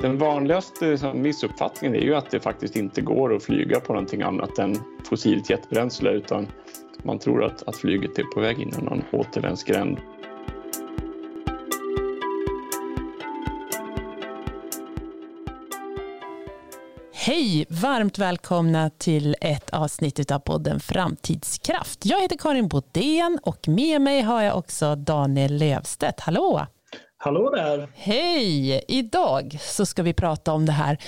Den 0.00 0.18
vanligaste 0.18 0.90
liksom, 0.90 1.22
missuppfattningen 1.22 1.96
är 1.96 2.00
ju 2.00 2.14
att 2.14 2.30
det 2.30 2.40
faktiskt 2.40 2.76
inte 2.76 3.00
går 3.00 3.36
att 3.36 3.42
flyga 3.42 3.80
på 3.80 3.92
någonting 3.92 4.22
annat 4.22 4.58
än 4.58 4.76
fossilt 5.04 5.50
jetbränsle 5.50 6.10
utan 6.10 6.46
man 7.02 7.18
tror 7.18 7.44
att, 7.44 7.68
att 7.68 7.76
flyget 7.76 8.18
är 8.18 8.24
på 8.24 8.40
väg 8.40 8.58
in 8.58 8.68
i 8.78 8.82
någon 8.82 9.02
återvändsgränd. 9.12 9.98
Hej! 17.14 17.66
Varmt 17.68 18.18
välkomna 18.18 18.90
till 18.90 19.36
ett 19.40 19.70
avsnitt 19.70 20.30
av 20.30 20.38
podden 20.38 20.80
Framtidskraft. 20.80 22.06
Jag 22.06 22.20
heter 22.22 22.36
Karin 22.36 22.68
Bodén 22.68 23.38
och 23.42 23.68
med 23.68 24.00
mig 24.00 24.22
har 24.22 24.42
jag 24.42 24.58
också 24.58 24.94
Daniel 24.94 25.56
Lövstedt. 25.56 26.20
Hallå! 26.20 26.66
Hallå 27.20 27.50
där! 27.50 27.88
Hej! 27.94 28.84
Idag 28.88 29.58
så 29.60 29.86
ska 29.86 30.02
vi 30.02 30.12
prata 30.12 30.52
om 30.52 30.66
det 30.66 30.72
här 30.72 30.98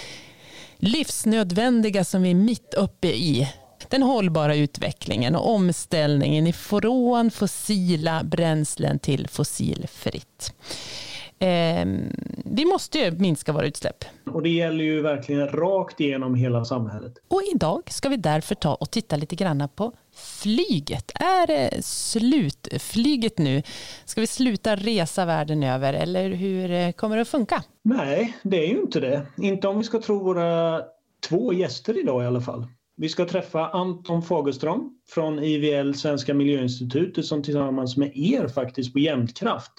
livsnödvändiga 0.77 2.05
som 2.05 2.23
vi 2.23 2.31
är 2.31 2.35
mitt 2.35 2.75
uppe 2.75 3.09
i. 3.09 3.49
Den 3.89 4.03
hållbara 4.03 4.57
utvecklingen 4.57 5.37
och 5.37 5.51
omställningen 5.55 6.47
ifrån 6.47 7.31
fossila 7.31 8.25
bränslen 8.25 8.99
till 8.99 9.29
fossilfritt. 9.29 10.55
Eh, 11.39 11.87
vi 12.45 12.65
måste 12.65 12.99
ju 12.99 13.11
minska 13.11 13.53
våra 13.53 13.67
utsläpp. 13.67 14.05
Och 14.33 14.43
det 14.43 14.51
gäller 14.51 14.85
ju 14.85 15.03
verkligen 15.03 15.49
rakt 15.49 16.01
igenom 16.01 16.35
hela 16.35 16.65
samhället. 16.65 17.13
Och 17.29 17.43
idag 17.55 17.83
ska 17.91 18.09
vi 18.09 18.17
därför 18.17 18.55
ta 18.55 18.75
och 18.75 18.91
titta 18.91 19.17
lite 19.17 19.37
grann 19.37 19.69
på 19.75 19.93
flyget. 20.21 21.13
Är 21.15 21.47
det 21.47 21.85
slutflyget 21.85 23.39
nu? 23.39 23.63
Ska 24.05 24.21
vi 24.21 24.27
sluta 24.27 24.77
resa 24.77 25.25
världen 25.25 25.63
över 25.63 25.95
eller 25.95 26.31
hur 26.31 26.71
eh, 26.71 26.93
kommer 26.93 27.17
det 27.17 27.23
att 27.23 27.29
funka? 27.29 27.63
Nej, 27.83 28.37
det 28.43 28.65
är 28.65 28.69
ju 28.69 28.81
inte 28.81 29.01
det. 29.01 29.27
Inte 29.39 29.69
om 29.69 29.79
vi 29.79 29.85
ska 29.85 30.01
tro 30.03 30.25
våra 30.25 30.81
två 31.29 31.53
gäster 31.53 32.01
idag 32.01 32.23
i 32.23 32.27
alla 32.27 32.41
fall. 32.41 32.67
Vi 32.97 33.09
ska 33.09 33.25
träffa 33.25 33.69
Anton 33.69 34.23
Fagerström 34.23 34.91
från 35.09 35.39
IVL 35.39 35.95
Svenska 35.95 36.35
Miljöinstitutet 36.35 37.25
som 37.25 37.43
tillsammans 37.43 37.97
med 37.97 38.13
er 38.15 38.49
faktiskt 38.49 38.93
på 38.93 38.99
Jämtkraft 38.99 39.73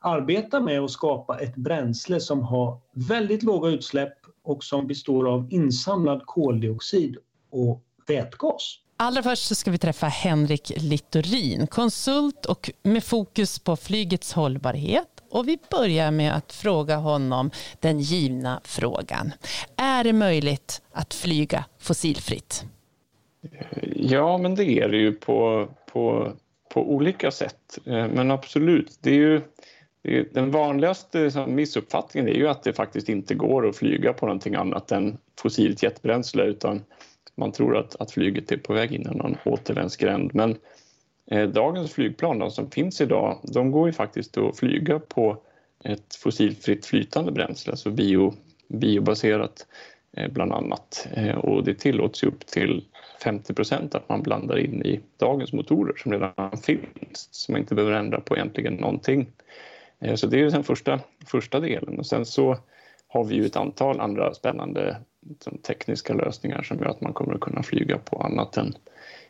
arbetar 0.00 0.60
med 0.60 0.80
att 0.80 0.90
skapa 0.90 1.38
ett 1.38 1.56
bränsle 1.56 2.20
som 2.20 2.42
har 2.42 2.80
väldigt 2.94 3.42
låga 3.42 3.68
utsläpp 3.68 4.14
och 4.42 4.64
som 4.64 4.86
består 4.86 5.28
av 5.28 5.46
insamlad 5.50 6.22
koldioxid 6.26 7.16
och 7.50 7.84
vätgas. 8.06 8.78
Allra 9.00 9.22
först 9.22 9.46
så 9.46 9.54
ska 9.54 9.70
vi 9.70 9.78
träffa 9.78 10.06
Henrik 10.06 10.72
Littorin, 10.76 11.66
konsult 11.66 12.46
och 12.46 12.70
med 12.82 13.04
fokus 13.04 13.58
på 13.58 13.76
flygets 13.76 14.32
hållbarhet. 14.32 15.08
Och 15.30 15.48
vi 15.48 15.58
börjar 15.70 16.10
med 16.10 16.36
att 16.36 16.52
fråga 16.52 16.96
honom 16.96 17.50
den 17.80 18.00
givna 18.00 18.60
frågan. 18.64 19.32
Är 19.76 20.04
det 20.04 20.12
möjligt 20.12 20.82
att 20.92 21.14
flyga 21.14 21.64
fossilfritt? 21.78 22.64
Ja, 23.96 24.38
men 24.38 24.54
det 24.54 24.64
är 24.64 24.88
det 24.88 24.96
ju 24.96 25.12
på, 25.12 25.68
på, 25.92 26.32
på 26.74 26.92
olika 26.92 27.30
sätt. 27.30 27.78
Eh, 27.84 28.08
men 28.08 28.30
absolut, 28.30 28.98
det 29.00 29.10
är 29.10 29.14
ju 29.14 29.42
den 30.32 30.50
vanligaste 30.50 31.46
missuppfattningen 31.46 32.28
är 32.28 32.34
ju 32.34 32.48
att 32.48 32.62
det 32.62 32.72
faktiskt 32.72 33.08
inte 33.08 33.34
går 33.34 33.68
att 33.68 33.76
flyga 33.76 34.12
på 34.12 34.26
någonting 34.26 34.54
annat 34.54 34.92
än 34.92 35.18
fossilt 35.40 35.82
jetbränsle 35.82 36.44
utan 36.44 36.84
man 37.38 37.52
tror 37.52 37.76
att, 37.76 37.96
att 38.00 38.10
flyget 38.10 38.52
är 38.52 38.56
på 38.56 38.72
väg 38.72 38.92
in 38.92 39.02
i 39.02 39.16
någon 39.16 39.36
återvändsgränd. 39.44 40.30
Men 40.34 40.56
eh, 41.30 41.48
dagens 41.48 41.92
flygplan 41.92 42.38
de 42.38 42.50
som 42.50 42.70
finns 42.70 43.00
idag, 43.00 43.38
de 43.42 43.70
går 43.70 43.86
ju 43.88 43.92
faktiskt 43.92 44.38
att 44.38 44.58
flyga 44.58 44.98
på 44.98 45.36
ett 45.84 46.14
fossilfritt 46.14 46.86
flytande 46.86 47.32
bränsle, 47.32 47.72
alltså 47.72 47.90
bio, 47.90 48.34
biobaserat 48.68 49.66
eh, 50.12 50.30
bland 50.30 50.52
annat. 50.52 51.08
Eh, 51.14 51.36
och 51.36 51.64
det 51.64 51.74
tillåts 51.74 52.24
ju 52.24 52.26
upp 52.26 52.46
till 52.46 52.84
50 53.22 53.54
procent 53.54 53.94
att 53.94 54.08
man 54.08 54.22
blandar 54.22 54.58
in 54.58 54.82
i 54.82 55.00
dagens 55.16 55.52
motorer 55.52 55.94
som 55.96 56.12
redan 56.12 56.58
finns, 56.62 57.28
så 57.30 57.52
man 57.52 57.60
inte 57.60 57.74
behöver 57.74 57.96
ändra 57.96 58.20
på 58.20 58.36
egentligen 58.36 58.74
någonting. 58.74 59.26
Eh, 59.98 60.14
så 60.14 60.26
det 60.26 60.40
är 60.40 60.50
den 60.50 60.64
första, 60.64 61.00
första 61.26 61.60
delen. 61.60 61.98
Och 61.98 62.06
sen 62.06 62.26
så 62.26 62.56
har 63.08 63.24
vi 63.24 63.34
ju 63.34 63.46
ett 63.46 63.56
antal 63.56 64.00
andra 64.00 64.34
spännande 64.34 64.96
Liksom, 65.28 65.58
tekniska 65.58 66.14
lösningar 66.14 66.62
som 66.62 66.78
gör 66.78 66.86
att 66.86 67.00
man 67.00 67.12
kommer 67.12 67.34
att 67.34 67.40
kunna 67.40 67.62
flyga 67.62 67.98
på 67.98 68.22
annat 68.22 68.56
än 68.56 68.74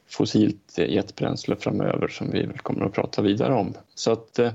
fossilt 0.08 0.78
jetbränsle 0.78 1.56
framöver 1.56 2.08
som 2.08 2.30
vi 2.30 2.48
kommer 2.62 2.84
att 2.84 2.92
prata 2.92 3.22
vidare 3.22 3.54
om. 3.54 3.74
Så 3.94 4.12
att 4.12 4.38
eh, 4.38 4.52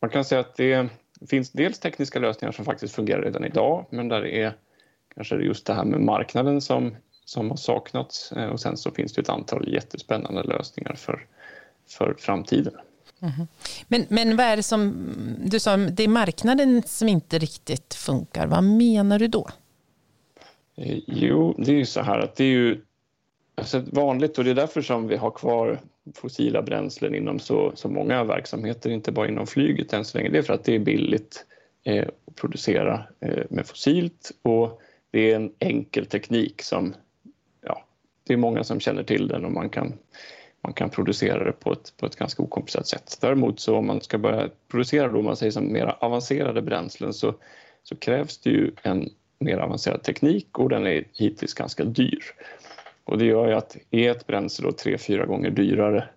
man 0.00 0.10
kan 0.10 0.24
säga 0.24 0.40
att 0.40 0.56
det 0.56 0.88
finns 1.28 1.50
dels 1.50 1.78
tekniska 1.78 2.18
lösningar 2.18 2.52
som 2.52 2.64
faktiskt 2.64 2.94
fungerar 2.94 3.22
redan 3.22 3.44
idag 3.44 3.86
men 3.90 4.08
där 4.08 4.22
det 4.22 4.42
är 4.42 4.56
kanske 5.14 5.36
just 5.36 5.66
det 5.66 5.74
här 5.74 5.84
med 5.84 6.00
marknaden 6.00 6.60
som, 6.60 6.96
som 7.24 7.50
har 7.50 7.56
saknats 7.56 8.32
eh, 8.32 8.46
och 8.46 8.60
sen 8.60 8.76
så 8.76 8.90
finns 8.90 9.12
det 9.12 9.20
ett 9.20 9.28
antal 9.28 9.72
jättespännande 9.72 10.42
lösningar 10.42 10.94
för, 10.94 11.26
för 11.88 12.14
framtiden. 12.18 12.74
Mm. 13.22 13.46
Men, 13.88 14.06
men 14.08 14.36
vad 14.36 14.46
är 14.46 14.56
det 14.56 14.62
som, 14.62 15.06
du 15.44 15.60
sa 15.60 15.76
det 15.76 16.02
är 16.04 16.08
marknaden 16.08 16.82
som 16.86 17.08
inte 17.08 17.38
riktigt 17.38 17.94
funkar. 17.94 18.46
Vad 18.46 18.64
menar 18.64 19.18
du 19.18 19.26
då? 19.26 19.48
Eh, 20.80 20.98
jo, 21.06 21.54
det 21.58 21.72
är 21.72 21.76
ju 21.76 21.86
så 21.86 22.00
här 22.00 22.18
att 22.18 22.36
det 22.36 22.44
är 22.44 22.48
ju 22.48 22.80
alltså 23.54 23.82
vanligt 23.92 24.38
och 24.38 24.44
det 24.44 24.50
är 24.50 24.54
därför 24.54 24.82
som 24.82 25.08
vi 25.08 25.16
har 25.16 25.30
kvar 25.30 25.80
fossila 26.14 26.62
bränslen 26.62 27.14
inom 27.14 27.38
så, 27.38 27.72
så 27.74 27.88
många 27.88 28.24
verksamheter, 28.24 28.90
inte 28.90 29.12
bara 29.12 29.28
inom 29.28 29.46
flyget 29.46 29.92
än 29.92 30.04
så 30.04 30.18
länge. 30.18 30.30
Det 30.30 30.38
är 30.38 30.42
för 30.42 30.54
att 30.54 30.64
det 30.64 30.74
är 30.74 30.78
billigt 30.78 31.46
eh, 31.84 32.08
att 32.26 32.34
producera 32.34 33.04
eh, 33.20 33.44
med 33.50 33.66
fossilt 33.66 34.32
och 34.42 34.80
det 35.10 35.32
är 35.32 35.36
en 35.36 35.52
enkel 35.58 36.06
teknik 36.06 36.62
som, 36.62 36.94
ja, 37.60 37.84
det 38.26 38.32
är 38.32 38.36
många 38.36 38.64
som 38.64 38.80
känner 38.80 39.02
till 39.02 39.28
den 39.28 39.44
och 39.44 39.52
man 39.52 39.68
kan 39.68 39.92
man 40.62 40.72
kan 40.72 40.90
producera 40.90 41.44
det 41.44 41.52
på 41.52 41.72
ett, 41.72 41.94
på 41.96 42.06
ett 42.06 42.16
ganska 42.16 42.42
okomplicerat 42.42 42.86
sätt. 42.86 43.18
Däremot 43.20 43.60
så 43.60 43.76
om 43.76 43.86
man 43.86 44.00
ska 44.00 44.18
börja 44.18 44.48
producera 44.68 45.08
då, 45.08 45.22
man 45.22 45.36
säger 45.36 45.52
som 45.52 45.72
mer 45.72 45.96
avancerade 46.00 46.62
bränslen 46.62 47.12
så, 47.12 47.34
så 47.82 47.96
krävs 47.96 48.38
det 48.38 48.50
ju 48.50 48.72
en 48.82 49.10
mer 49.40 49.58
avancerad 49.58 50.02
teknik 50.02 50.58
och 50.58 50.68
den 50.68 50.86
är 50.86 51.04
hittills 51.12 51.54
ganska 51.54 51.84
dyr. 51.84 52.22
Och 53.04 53.18
det 53.18 53.24
gör 53.24 53.48
ju 53.48 53.54
att 53.54 53.76
är 53.90 54.10
ett 54.10 54.26
bränsle 54.26 54.66
då 54.66 54.72
tre, 54.72 54.98
fyra 54.98 55.26
gånger 55.26 55.50
dyrare 55.50 56.08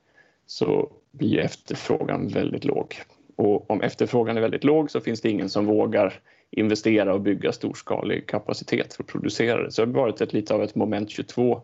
så 0.46 0.92
blir 1.12 1.40
efterfrågan 1.40 2.28
väldigt 2.28 2.66
låg. 2.66 2.96
Och 3.36 3.72
om 3.72 3.82
efterfrågan 3.82 4.38
är 4.38 4.42
väldigt 4.42 4.64
låg 4.64 4.92
så 4.92 5.02
finns 5.02 5.22
det 5.22 5.30
ingen 5.30 5.50
som 5.50 5.66
vågar 5.66 6.14
investera 6.52 7.14
och 7.14 7.22
bygga 7.22 7.52
storskalig 7.52 8.28
kapacitet 8.28 8.94
för 8.94 9.04
att 9.04 9.10
producera 9.10 9.64
det. 9.64 9.72
Så 9.72 9.86
det 9.86 9.92
har 9.92 10.02
varit 10.02 10.22
ett, 10.22 10.34
lite 10.34 10.54
av 10.54 10.64
ett 10.64 10.76
moment 10.76 11.10
22 11.10 11.62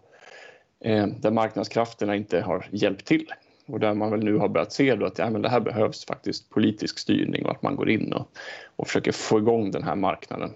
eh, 0.79 1.07
där 1.07 1.31
marknadskrafterna 1.31 2.15
inte 2.15 2.41
har 2.41 2.67
hjälpt 2.71 3.05
till. 3.05 3.25
Och 3.65 3.79
där 3.79 3.93
man 3.93 4.11
väl 4.11 4.23
nu 4.23 4.37
har 4.37 4.49
börjat 4.49 4.71
se 4.71 4.95
då 4.95 5.05
att 5.05 5.17
ja, 5.17 5.29
men 5.29 5.41
det 5.41 5.49
här 5.49 5.59
behövs 5.59 6.05
faktiskt 6.05 6.49
politisk 6.49 6.99
styrning 6.99 7.45
och 7.45 7.51
att 7.51 7.61
man 7.61 7.75
går 7.75 7.89
in 7.89 8.13
och, 8.13 8.27
och 8.75 8.87
försöker 8.87 9.11
få 9.11 9.37
igång 9.37 9.71
den 9.71 9.83
här 9.83 9.95
marknaden. 9.95 10.51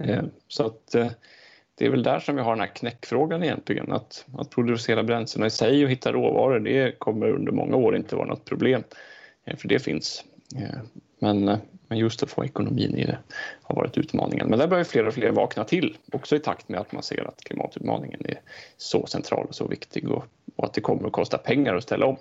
Eh, 0.00 0.22
så 0.48 0.66
att 0.66 0.94
eh, 0.94 1.10
det 1.74 1.86
är 1.86 1.90
väl 1.90 2.02
där 2.02 2.20
som 2.20 2.36
vi 2.36 2.42
har 2.42 2.52
den 2.52 2.60
här 2.60 2.74
knäckfrågan 2.74 3.42
egentligen. 3.42 3.92
Att, 3.92 4.26
att 4.38 4.50
producera 4.50 5.02
bränslena 5.02 5.46
i 5.46 5.50
sig 5.50 5.84
och 5.84 5.90
hitta 5.90 6.12
råvaror, 6.12 6.60
det 6.60 6.98
kommer 6.98 7.30
under 7.30 7.52
många 7.52 7.76
år 7.76 7.96
inte 7.96 8.16
vara 8.16 8.28
något 8.28 8.44
problem. 8.44 8.84
Eh, 9.44 9.56
för 9.56 9.68
det 9.68 9.78
finns. 9.78 10.24
Men 11.18 11.60
men 11.92 11.98
just 11.98 12.22
att 12.22 12.30
få 12.30 12.44
ekonomin 12.44 12.96
i 12.96 13.04
det 13.04 13.18
har 13.62 13.74
varit 13.74 13.98
utmaningen. 13.98 14.48
Men 14.48 14.58
där 14.58 14.66
börjar 14.66 14.84
fler 14.84 15.06
och 15.06 15.14
fler 15.14 15.30
vakna 15.30 15.64
till, 15.64 15.96
också 16.12 16.36
i 16.36 16.38
takt 16.38 16.68
med 16.68 16.80
att 16.80 16.92
man 16.92 17.02
ser 17.02 17.28
att 17.28 17.44
klimatutmaningen 17.44 18.20
är 18.24 18.40
så 18.76 19.06
central 19.06 19.46
och 19.46 19.54
så 19.54 19.66
viktig 19.68 20.10
och, 20.10 20.24
och 20.56 20.64
att 20.64 20.74
det 20.74 20.80
kommer 20.80 21.06
att 21.06 21.12
kosta 21.12 21.38
pengar 21.38 21.74
att 21.74 21.82
ställa 21.82 22.06
om. 22.06 22.16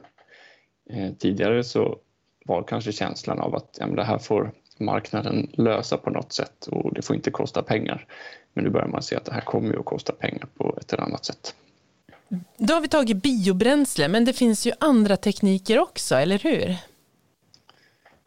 Tidigare 1.19 1.63
så 1.63 1.97
var 2.45 2.63
kanske 2.63 2.91
känslan 2.91 3.39
av 3.39 3.55
att 3.55 3.77
ja, 3.79 3.87
det 3.87 4.03
här 4.03 4.17
får 4.17 4.51
marknaden 4.81 5.49
lösa 5.53 5.97
på 5.97 6.09
något 6.09 6.33
sätt 6.33 6.67
och 6.71 6.93
det 6.93 7.01
får 7.01 7.15
inte 7.15 7.31
kosta 7.31 7.61
pengar. 7.61 8.05
Men 8.53 8.63
nu 8.63 8.69
börjar 8.69 8.87
man 8.87 9.01
se 9.01 9.15
att 9.15 9.25
det 9.25 9.33
här 9.33 9.41
kommer 9.41 9.79
att 9.79 9.85
kosta 9.85 10.13
pengar 10.13 10.47
på 10.57 10.77
ett 10.81 10.93
eller 10.93 11.03
annat 11.03 11.25
sätt. 11.25 11.55
Då 12.57 12.73
har 12.73 12.81
vi 12.81 12.87
tagit 12.87 13.23
biobränsle, 13.23 14.07
men 14.07 14.25
det 14.25 14.33
finns 14.33 14.67
ju 14.67 14.71
andra 14.79 15.17
tekniker 15.17 15.79
också, 15.79 16.15
eller 16.15 16.39
hur? 16.39 16.75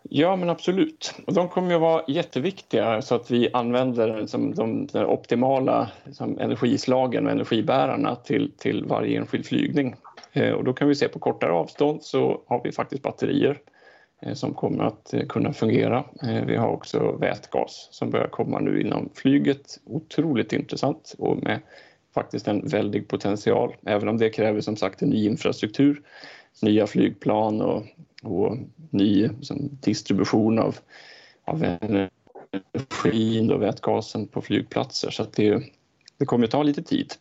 Ja, 0.03 0.37
men 0.37 0.51
absolut. 0.51 1.15
Och 1.27 1.35
de 1.35 1.49
kommer 1.49 1.75
att 1.75 1.81
vara 1.81 2.03
jätteviktiga 2.09 3.03
så 3.03 3.15
att 3.15 3.31
vi 3.31 3.49
använder 3.53 4.21
liksom, 4.21 4.55
de, 4.55 4.87
de 4.87 5.05
optimala 5.06 5.91
liksom, 6.05 6.39
energislagen 6.39 7.27
och 7.27 7.33
energibärarna 7.33 8.17
till, 8.17 8.53
till 8.59 8.85
varje 8.85 9.19
enskild 9.19 9.47
flygning. 9.47 9.95
Eh, 10.33 10.53
och 10.53 10.65
då 10.65 10.73
kan 10.73 10.89
vi 10.89 10.95
se 10.95 11.09
på 11.09 11.19
kortare 11.19 11.53
avstånd 11.53 12.03
så 12.03 12.43
har 12.47 12.61
vi 12.65 12.73
faktiskt 12.73 13.03
batterier 13.03 13.59
Eh, 14.25 14.35
som 14.35 14.55
kommer 14.55 14.85
att 14.85 15.15
eh, 15.15 15.26
kunna 15.26 15.53
fungera. 15.53 16.05
Eh, 16.23 16.44
vi 16.44 16.56
har 16.56 16.69
också 16.69 17.12
vätgas 17.12 17.88
som 17.91 18.11
börjar 18.11 18.29
komma 18.29 18.61
nu 18.61 18.81
inom 18.81 19.11
flyget. 19.15 19.81
Otroligt 19.85 20.53
intressant 20.53 21.15
och 21.19 21.43
med 21.43 21.61
faktiskt 22.15 22.49
en 22.49 22.69
väldig 22.69 23.09
potential, 23.09 23.75
även 23.87 24.09
om 24.09 24.19
det 24.19 24.31
kräver 24.31 24.61
som 24.61 24.76
sagt 24.76 25.03
en 25.03 25.09
ny 25.09 25.26
infrastruktur, 25.26 26.03
nya 26.62 26.87
flygplan 26.87 27.61
och 27.61 27.82
och 28.25 28.59
ny 28.91 29.29
distribution 29.81 30.59
av, 30.59 30.77
av 31.44 31.65
energin 31.65 33.53
och 33.53 33.62
vätgasen 33.62 34.27
på 34.27 34.43
flygplatser 34.43 35.11
så 35.11 35.23
att 35.23 35.32
det, 35.32 35.62
det 36.19 36.25
kommer 36.25 36.44
att 36.44 36.50
ta 36.50 36.62
lite 36.62 36.82
tid. 36.82 37.12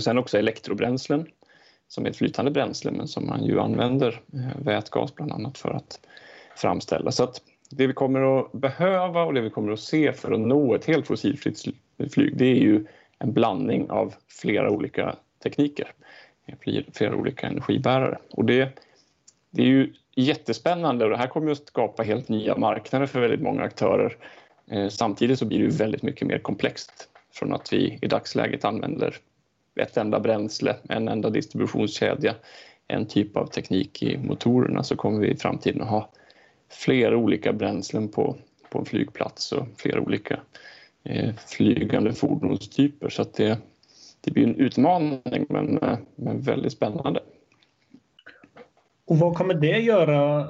Sen 0.00 0.18
också 0.18 0.38
elektrobränslen 0.38 1.26
som 1.90 2.06
är 2.06 2.10
ett 2.10 2.16
flytande 2.16 2.50
bränsle 2.50 2.90
men 2.90 3.08
som 3.08 3.26
man 3.26 3.44
ju 3.44 3.60
använder 3.60 4.20
eh, 4.32 4.64
vätgas 4.64 5.14
bland 5.14 5.32
annat 5.32 5.58
för 5.58 5.70
att 5.70 6.00
framställa. 6.56 7.12
Så 7.12 7.24
att 7.24 7.42
det 7.70 7.86
vi 7.86 7.92
kommer 7.92 8.40
att 8.40 8.52
behöva 8.52 9.22
och 9.22 9.34
det 9.34 9.40
vi 9.40 9.50
kommer 9.50 9.72
att 9.72 9.80
se 9.80 10.12
för 10.12 10.32
att 10.32 10.40
nå 10.40 10.74
ett 10.74 10.84
helt 10.84 11.06
fossilfritt 11.06 11.64
flyg 12.12 12.36
det 12.36 12.46
är 12.46 12.60
ju 12.60 12.86
en 13.18 13.32
blandning 13.32 13.90
av 13.90 14.14
flera 14.28 14.70
olika 14.70 15.16
tekniker, 15.42 15.92
flera 16.92 17.16
olika 17.16 17.46
energibärare. 17.46 18.18
Och 18.30 18.44
det, 18.44 18.68
det 19.50 19.62
är 19.62 19.66
ju 19.66 19.92
jättespännande 20.14 21.04
och 21.04 21.10
det 21.10 21.16
här 21.16 21.26
kommer 21.26 21.52
att 21.52 21.66
skapa 21.66 22.02
helt 22.02 22.28
nya 22.28 22.56
marknader 22.56 23.06
för 23.06 23.20
väldigt 23.20 23.42
många 23.42 23.62
aktörer. 23.62 24.16
Eh, 24.70 24.88
samtidigt 24.88 25.38
så 25.38 25.44
blir 25.44 25.58
det 25.58 25.76
väldigt 25.76 26.02
mycket 26.02 26.28
mer 26.28 26.38
komplext 26.38 27.08
från 27.32 27.52
att 27.52 27.72
vi 27.72 27.98
i 28.02 28.06
dagsläget 28.06 28.64
använder 28.64 29.16
ett 29.74 29.96
enda 29.96 30.20
bränsle, 30.20 30.76
en 30.88 31.08
enda 31.08 31.30
distributionskedja, 31.30 32.34
en 32.88 33.06
typ 33.06 33.36
av 33.36 33.46
teknik 33.46 34.02
i 34.02 34.18
motorerna 34.18 34.82
så 34.82 34.96
kommer 34.96 35.20
vi 35.20 35.30
i 35.30 35.36
framtiden 35.36 35.82
att 35.82 35.88
ha 35.88 36.10
flera 36.68 37.16
olika 37.16 37.52
bränslen 37.52 38.08
på, 38.08 38.36
på 38.70 38.78
en 38.78 38.84
flygplats 38.84 39.52
och 39.52 39.66
flera 39.76 40.00
olika 40.00 40.40
eh, 41.04 41.34
flygande 41.34 42.12
fordonstyper. 42.12 43.08
Så 43.08 43.22
att 43.22 43.34
det, 43.34 43.58
det 44.20 44.30
blir 44.30 44.44
en 44.44 44.56
utmaning 44.56 45.46
men, 45.48 45.78
eh, 45.78 45.98
men 46.16 46.40
väldigt 46.40 46.72
spännande. 46.72 47.20
Och 49.04 49.18
vad 49.18 49.36
kommer 49.36 49.54
det 49.54 49.78
göra 49.78 50.48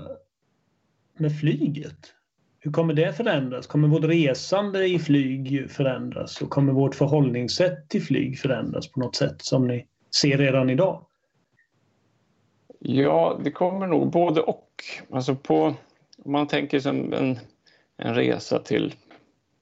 med 1.17 1.41
flyget? 1.41 2.15
Hur 2.63 2.73
kommer 2.73 2.95
det 2.95 3.13
förändras? 3.13 3.67
Kommer 3.67 3.89
vårt 3.89 4.05
resande 4.05 4.87
i 4.87 4.99
flyg 4.99 5.71
förändras 5.71 6.43
och 6.43 6.51
kommer 6.51 6.73
vårt 6.73 6.95
förhållningssätt 6.95 7.89
till 7.89 8.03
flyg 8.03 8.39
förändras 8.39 8.93
på 8.93 9.01
något 9.01 9.17
sätt 9.17 9.43
som 9.43 9.67
ni 9.69 9.87
ser 10.21 10.39
redan 10.39 10.71
idag? 10.71 11.07
Ja, 12.79 13.41
det 13.45 13.51
kommer 13.51 13.87
nog 13.87 14.11
både 14.11 14.41
och. 14.41 14.67
Alltså 15.11 15.35
på, 15.35 15.75
om 16.25 16.33
man 16.33 16.47
tänker 16.47 16.81
sig 16.81 16.91
en, 16.91 17.39
en 17.97 18.15
resa 18.15 18.59
till, 18.59 18.95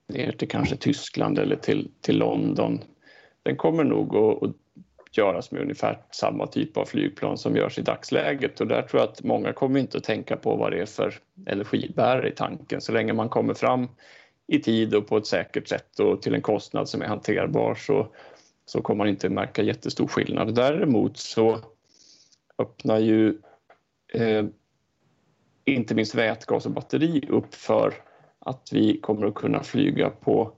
ner 0.08 0.32
till 0.32 0.48
kanske 0.48 0.76
Tyskland 0.76 1.38
eller 1.38 1.56
till, 1.56 1.90
till 2.00 2.18
London. 2.18 2.80
Den 3.42 3.56
kommer 3.56 3.84
nog 3.84 4.16
att, 4.16 4.42
att 4.42 4.56
göras 5.16 5.50
med 5.50 5.62
ungefär 5.62 5.98
samma 6.10 6.46
typ 6.46 6.76
av 6.76 6.84
flygplan 6.84 7.38
som 7.38 7.56
görs 7.56 7.78
i 7.78 7.82
dagsläget 7.82 8.60
och 8.60 8.66
där 8.66 8.82
tror 8.82 9.00
jag 9.00 9.08
att 9.08 9.22
många 9.22 9.52
kommer 9.52 9.80
inte 9.80 9.98
att 9.98 10.04
tänka 10.04 10.36
på 10.36 10.56
vad 10.56 10.72
det 10.72 10.80
är 10.80 10.86
för 10.86 11.14
energibärare 11.46 12.28
i 12.28 12.32
tanken. 12.32 12.80
Så 12.80 12.92
länge 12.92 13.12
man 13.12 13.28
kommer 13.28 13.54
fram 13.54 13.88
i 14.46 14.58
tid 14.58 14.94
och 14.94 15.06
på 15.06 15.16
ett 15.16 15.26
säkert 15.26 15.68
sätt 15.68 16.00
och 16.00 16.22
till 16.22 16.34
en 16.34 16.42
kostnad 16.42 16.88
som 16.88 17.02
är 17.02 17.06
hanterbar 17.06 17.74
så, 17.74 18.06
så 18.66 18.82
kommer 18.82 18.98
man 18.98 19.08
inte 19.08 19.28
märka 19.28 19.62
jättestor 19.62 20.06
skillnad. 20.06 20.54
Däremot 20.54 21.16
så 21.16 21.58
öppnar 22.58 22.98
ju 22.98 23.38
eh, 24.14 24.44
inte 25.64 25.94
minst 25.94 26.14
vätgas 26.14 26.66
och 26.66 26.72
batteri 26.72 27.22
upp 27.28 27.54
för 27.54 27.94
att 28.38 28.68
vi 28.72 29.00
kommer 29.00 29.26
att 29.26 29.34
kunna 29.34 29.62
flyga 29.62 30.10
på 30.10 30.52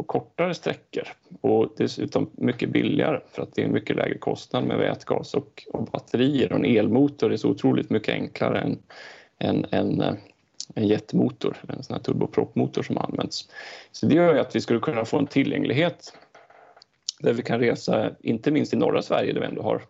på 0.00 0.04
kortare 0.04 0.54
sträckor 0.54 1.08
och 1.40 1.72
dessutom 1.76 2.30
mycket 2.32 2.68
billigare 2.68 3.20
för 3.32 3.42
att 3.42 3.54
det 3.54 3.62
är 3.62 3.66
en 3.66 3.72
mycket 3.72 3.96
lägre 3.96 4.18
kostnad 4.18 4.64
med 4.64 4.78
vätgas 4.78 5.34
och, 5.34 5.62
och 5.72 5.84
batterier 5.84 6.52
och 6.52 6.58
en 6.58 6.64
elmotor 6.64 7.32
är 7.32 7.36
så 7.36 7.48
otroligt 7.48 7.90
mycket 7.90 8.14
enklare 8.14 8.60
än, 8.60 8.78
än, 9.38 9.66
än 9.70 10.00
eh, 10.00 10.14
en 10.74 10.86
jetmotor, 10.86 11.56
en 11.68 11.82
sån 11.82 11.94
här 11.94 12.02
turbopropmotor 12.02 12.82
som 12.82 12.98
används. 12.98 13.50
Så 13.92 14.06
det 14.06 14.14
gör 14.14 14.34
att 14.34 14.56
vi 14.56 14.60
skulle 14.60 14.80
kunna 14.80 15.04
få 15.04 15.18
en 15.18 15.26
tillgänglighet 15.26 16.12
där 17.18 17.32
vi 17.32 17.42
kan 17.42 17.60
resa, 17.60 18.10
inte 18.20 18.50
minst 18.50 18.72
i 18.72 18.76
norra 18.76 19.02
Sverige 19.02 19.32
där 19.32 19.40
vi 19.40 19.46
ändå 19.46 19.62
har 19.62 19.82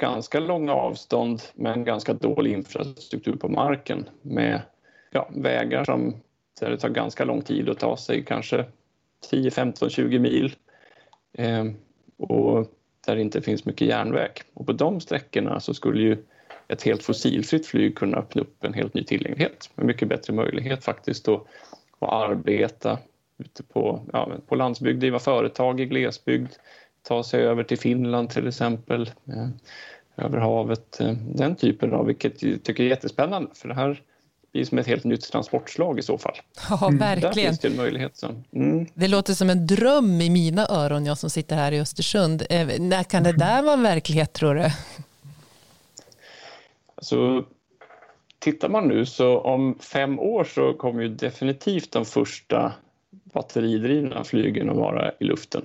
ganska 0.00 0.40
långa 0.40 0.72
avstånd 0.72 1.42
men 1.54 1.84
ganska 1.84 2.12
dålig 2.12 2.52
infrastruktur 2.52 3.36
på 3.36 3.48
marken 3.48 4.08
med 4.22 4.60
ja, 5.10 5.28
vägar 5.34 5.84
som 5.84 6.14
där 6.60 6.70
det 6.70 6.76
tar 6.76 6.88
ganska 6.88 7.24
lång 7.24 7.42
tid 7.42 7.68
att 7.68 7.78
ta 7.78 7.96
sig, 7.96 8.24
kanske 8.24 8.64
10, 9.20 9.50
15, 9.50 9.90
20 9.90 10.18
mil 10.18 10.54
eh, 11.32 11.64
och 12.16 12.66
där 13.06 13.16
det 13.16 13.20
inte 13.20 13.42
finns 13.42 13.64
mycket 13.64 13.88
järnväg. 13.88 14.30
Och 14.54 14.66
på 14.66 14.72
de 14.72 15.00
sträckorna 15.00 15.60
så 15.60 15.74
skulle 15.74 16.02
ju 16.02 16.16
ett 16.68 16.82
helt 16.82 17.02
fossilfritt 17.02 17.66
flyg 17.66 17.96
kunna 17.96 18.16
öppna 18.16 18.42
upp 18.42 18.64
en 18.64 18.74
helt 18.74 18.94
ny 18.94 19.04
tillgänglighet 19.04 19.70
med 19.74 19.86
mycket 19.86 20.08
bättre 20.08 20.32
möjlighet 20.32 20.84
faktiskt 20.84 21.28
att, 21.28 21.46
att 21.98 22.12
arbeta 22.12 22.98
ute 23.38 23.62
på, 23.62 24.02
ja, 24.12 24.32
på 24.46 24.54
landsbygd, 24.54 25.00
driva 25.00 25.18
företag 25.18 25.80
i 25.80 25.86
glesbygd, 25.86 26.52
ta 27.02 27.22
sig 27.22 27.42
över 27.42 27.62
till 27.62 27.78
Finland 27.78 28.30
till 28.30 28.48
exempel, 28.48 29.10
eh, 29.26 29.48
över 30.16 30.38
havet. 30.38 31.00
Eh, 31.00 31.12
den 31.34 31.56
typen 31.56 31.92
av, 31.92 32.06
vilket 32.06 32.42
jag 32.42 32.62
tycker 32.62 32.84
är 32.84 32.88
jättespännande 32.88 33.50
för 33.54 33.68
det 33.68 33.74
här 33.74 34.02
blir 34.58 34.64
som 34.64 34.78
ett 34.78 34.86
helt 34.86 35.04
nytt 35.04 35.32
transportslag 35.32 35.98
i 35.98 36.02
så 36.02 36.18
fall. 36.18 36.36
Ja, 36.70 36.86
mm. 36.86 36.98
verkligen. 36.98 37.34
Där 37.34 37.42
finns 37.42 37.58
det 37.58 37.68
en 37.68 37.76
möjlighet. 37.76 38.16
Så. 38.16 38.34
Mm. 38.52 38.86
Det 38.94 39.08
låter 39.08 39.34
som 39.34 39.50
en 39.50 39.66
dröm 39.66 40.20
i 40.20 40.30
mina 40.30 40.66
öron, 40.68 41.06
jag 41.06 41.18
som 41.18 41.30
sitter 41.30 41.56
här 41.56 41.72
i 41.72 41.80
Östersund. 41.80 42.42
Eh, 42.50 42.66
när 42.80 43.04
kan 43.04 43.22
det 43.22 43.32
där 43.32 43.62
vara 43.62 43.76
verklighet, 43.76 44.32
tror 44.32 44.54
du? 44.54 44.70
Alltså, 46.94 47.44
tittar 48.38 48.68
man 48.68 48.88
nu 48.88 49.06
så 49.06 49.38
om 49.38 49.78
fem 49.80 50.18
år 50.18 50.44
så 50.44 50.72
kommer 50.72 51.02
ju 51.02 51.08
definitivt 51.08 51.92
de 51.92 52.04
första 52.04 52.72
batteridrivna 53.10 54.24
flygen 54.24 54.70
att 54.70 54.76
vara 54.76 55.12
i 55.20 55.24
luften. 55.24 55.62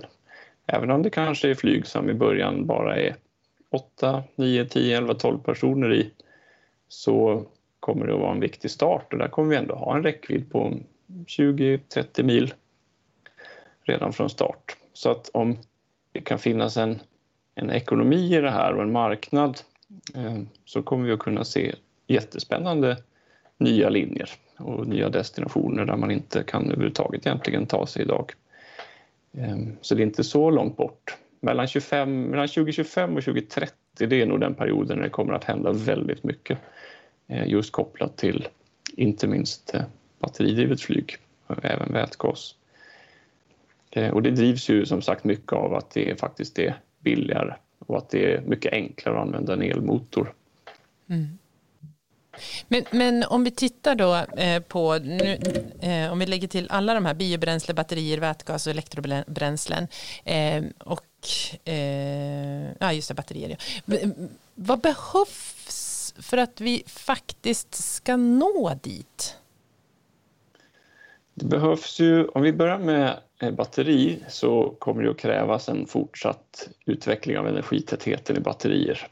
Även 0.68 0.92
om 0.92 1.04
det 1.04 1.10
kanske 1.10 1.50
är 1.50 1.56
flyg 1.56 1.88
som 1.88 2.10
i 2.10 2.14
början 2.14 2.66
bara 2.66 2.98
är 2.98 3.16
8, 3.72 4.24
9, 4.36 4.66
10, 4.66 4.98
11, 4.98 5.14
12 5.14 5.40
personer 5.40 5.94
i 5.94 6.12
så 6.88 7.46
kommer 7.84 8.08
det 8.08 8.14
att 8.14 8.20
vara 8.20 8.32
en 8.32 8.40
viktig 8.40 8.72
start 8.72 9.14
och 9.14 9.20
där 9.20 9.28
kommer 9.28 9.50
vi 9.50 9.56
ändå 9.56 9.76
ha 9.76 9.96
en 9.96 10.04
räckvidd 10.04 10.52
på 10.52 10.74
20-30 11.08 12.24
mil 12.24 12.54
redan 13.82 14.14
från 14.14 14.30
start. 14.30 14.78
Så 14.94 15.12
att 15.12 15.30
om 15.34 15.58
det 16.12 16.22
kan 16.22 16.40
finnas 16.40 16.78
en, 16.78 17.00
en 17.56 17.70
ekonomi 17.70 18.36
i 18.36 18.42
det 18.42 18.52
här 18.52 18.74
och 18.74 18.84
en 18.84 18.92
marknad 18.92 19.62
eh, 20.16 20.40
så 20.66 20.84
kommer 20.84 21.06
vi 21.06 21.12
att 21.12 21.20
kunna 21.20 21.44
se 21.44 21.76
jättespännande 22.08 22.98
nya 23.58 23.90
linjer 23.90 24.30
och 24.58 24.88
nya 24.88 25.10
destinationer 25.10 25.86
där 25.86 25.98
man 25.98 26.12
inte 26.12 26.44
kan 26.44 26.66
överhuvudtaget 26.66 27.26
egentligen 27.26 27.66
ta 27.66 27.86
sig 27.86 28.02
idag. 28.02 28.34
Eh, 29.38 29.58
så 29.82 29.96
det 29.96 30.02
är 30.02 30.06
inte 30.06 30.24
så 30.24 30.50
långt 30.50 30.78
bort. 30.78 31.18
Mellan, 31.40 31.68
25, 31.68 32.24
mellan 32.24 32.48
2025 32.48 33.16
och 33.16 33.24
2030 33.24 33.76
det 33.98 34.22
är 34.22 34.26
nog 34.26 34.40
den 34.40 34.54
perioden 34.54 34.98
när 34.98 35.04
det 35.04 35.10
kommer 35.10 35.34
att 35.34 35.44
hända 35.44 35.72
väldigt 35.72 36.24
mycket. 36.24 36.58
Eh, 37.34 37.48
just 37.48 37.72
kopplat 37.72 38.18
till 38.18 38.48
inte 38.98 39.28
minst 39.28 39.74
eh, 39.74 39.82
batteridrivet 40.20 40.82
flyg, 40.82 41.18
även 41.64 41.94
vätgas. 41.94 42.56
Eh, 43.92 44.10
och 44.10 44.24
det 44.24 44.32
drivs 44.32 44.70
ju 44.70 44.86
som 44.86 45.02
sagt 45.02 45.24
mycket 45.24 45.54
av 45.54 45.74
att 45.74 45.92
det 45.92 46.20
faktiskt 46.20 46.60
är 46.60 46.80
billigare 47.00 47.54
och 47.80 47.98
att 47.98 48.10
det 48.10 48.34
är 48.34 48.42
mycket 48.42 48.74
enklare 48.74 49.16
att 49.16 49.22
använda 49.22 49.54
en 49.54 49.62
elmotor. 49.62 50.34
Mm. 51.10 51.38
Men, 52.68 52.84
men, 52.92 53.24
om 53.24 53.44
vi 53.44 53.52
tittar 53.52 53.96
då 53.96 54.26
på, 54.68 54.98
nu, 54.98 55.40
om 56.12 56.20
vi 56.20 56.26
lägger 56.26 56.48
till 56.48 56.68
alla 56.70 56.94
de 56.94 57.06
här 57.06 57.14
biobränsle, 57.14 57.74
batterier, 57.74 58.18
vätgas 58.18 58.68
och 58.68 58.72
elektrobränslen 58.72 59.88
och 60.80 61.06
ja, 62.80 62.94
just 62.94 63.08
det, 63.08 63.14
batterier. 63.14 63.58
Ja. 63.86 63.98
Vad 64.56 64.80
behövs 64.80 65.93
för 66.16 66.38
att 66.38 66.62
vi 66.62 66.84
faktiskt 66.88 67.76
ska 67.76 68.18
nå 68.18 68.72
dit? 68.84 69.38
Det 71.34 71.46
behövs 71.46 72.00
ju, 72.00 72.26
om 72.26 72.42
vi 72.42 72.54
börjar 72.54 72.80
med 72.80 73.18
eh, 73.40 73.52
batteri 73.52 74.24
så 74.30 74.76
kommer 74.80 75.04
det 75.04 75.12
att 75.12 75.18
krävas 75.18 75.70
en 75.70 75.86
fortsatt 75.88 76.70
utveckling 76.86 77.38
av 77.38 77.48
energitätheten 77.48 78.38
i 78.38 78.40
batterier 78.40 79.08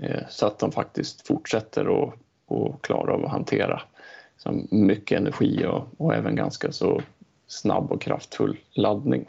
eh, 0.00 0.22
så 0.28 0.46
att 0.46 0.58
de 0.58 0.72
faktiskt 0.72 1.26
fortsätter 1.26 2.04
att 2.04 2.14
att 2.48 2.82
klara 2.82 3.14
av 3.14 3.24
att 3.24 3.30
hantera 3.30 3.82
mycket 4.70 5.18
energi 5.20 5.66
och, 5.66 5.88
och, 5.96 6.14
även 6.14 6.36
ganska 6.36 6.72
så 6.72 7.02
snabb 7.46 7.92
och 7.92 8.02
kraftfull 8.02 8.58
laddning. 8.72 9.24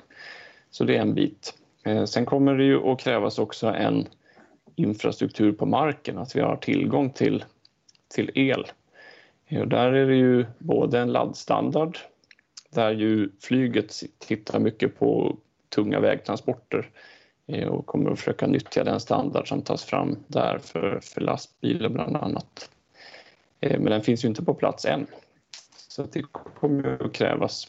Så 0.71 0.83
det 0.83 0.97
är 0.97 1.01
en 1.01 1.13
bit. 1.13 1.53
Eh, 1.83 2.05
sen 2.05 2.25
kommer 2.25 2.53
det 2.53 2.63
ju 2.63 2.91
att 2.91 3.00
krävas 3.00 3.39
också 3.39 3.67
en 3.67 4.07
infrastruktur 4.75 5.51
på 5.51 5.65
marken, 5.65 6.17
att 6.17 6.36
vi 6.36 6.41
har 6.41 6.55
tillgång 6.55 7.10
till, 7.10 7.46
till 8.08 8.32
el. 8.36 8.65
Eh, 9.48 9.62
och 9.62 9.67
där 9.67 9.94
är 9.94 10.08
det 10.08 10.15
ju 10.15 10.46
både 10.58 11.00
en 11.00 11.12
laddstandard 11.12 11.98
där 12.70 12.91
ju 12.91 13.29
flyget 13.41 14.03
tittar 14.20 14.60
mycket 14.60 15.00
på 15.00 15.38
tunga 15.70 16.00
vägtransporter 16.00 16.89
eh, 17.48 17.67
och 17.67 17.86
kommer 17.86 18.12
att 18.12 18.20
försöka 18.20 18.48
nyttja 18.48 18.84
den 18.84 19.00
standard 19.00 19.48
som 19.48 19.62
tas 19.62 19.84
fram 19.84 20.17
där 20.27 20.58
för, 20.58 21.00
för 21.03 21.22
lastbilar 21.22 21.89
bland 21.89 22.15
annat. 22.15 22.70
Eh, 23.60 23.79
men 23.79 23.91
den 23.91 24.01
finns 24.01 24.25
ju 24.25 24.27
inte 24.27 24.46
på 24.46 24.53
plats 24.53 24.86
än. 24.86 25.08
Så 25.88 26.03
det 26.03 26.22
kommer 26.32 27.05
att 27.05 27.13
krävas. 27.13 27.67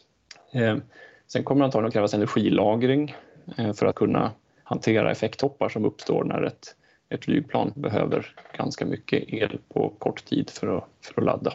Sen 1.27 1.43
kommer 1.43 1.61
det 1.61 1.65
antagligen 1.65 1.87
att 1.87 1.93
krävas 1.93 2.13
energilagring 2.13 3.15
för 3.75 3.85
att 3.85 3.95
kunna 3.95 4.31
hantera 4.63 5.11
effekttoppar 5.11 5.69
som 5.69 5.85
uppstår 5.85 6.23
när 6.23 6.43
ett, 6.43 6.75
ett 7.09 7.25
flygplan 7.25 7.73
behöver 7.75 8.35
ganska 8.57 8.85
mycket 8.85 9.23
el 9.27 9.59
på 9.73 9.89
kort 9.89 10.25
tid 10.25 10.49
för 10.49 10.77
att, 10.77 10.89
för 11.01 11.21
att 11.21 11.25
ladda. 11.25 11.53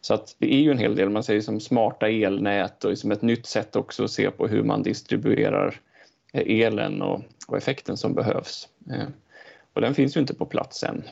Så 0.00 0.14
att 0.14 0.36
det 0.38 0.54
är 0.54 0.58
ju 0.58 0.70
en 0.70 0.78
hel 0.78 0.96
del, 0.96 1.10
man 1.10 1.22
säger 1.22 1.40
som 1.40 1.60
smarta 1.60 2.08
elnät 2.08 2.84
och 2.84 2.98
som 2.98 3.12
ett 3.12 3.22
nytt 3.22 3.46
sätt 3.46 3.76
också 3.76 4.04
att 4.04 4.10
se 4.10 4.30
på 4.30 4.46
hur 4.46 4.62
man 4.62 4.82
distribuerar 4.82 5.80
elen 6.32 7.02
och, 7.02 7.22
och 7.48 7.56
effekten 7.56 7.96
som 7.96 8.14
behövs. 8.14 8.68
Eh, 8.90 9.08
och 9.72 9.80
den 9.80 9.94
finns 9.94 10.16
ju 10.16 10.20
inte 10.20 10.34
på 10.34 10.46
plats 10.46 10.82
än. 10.82 11.02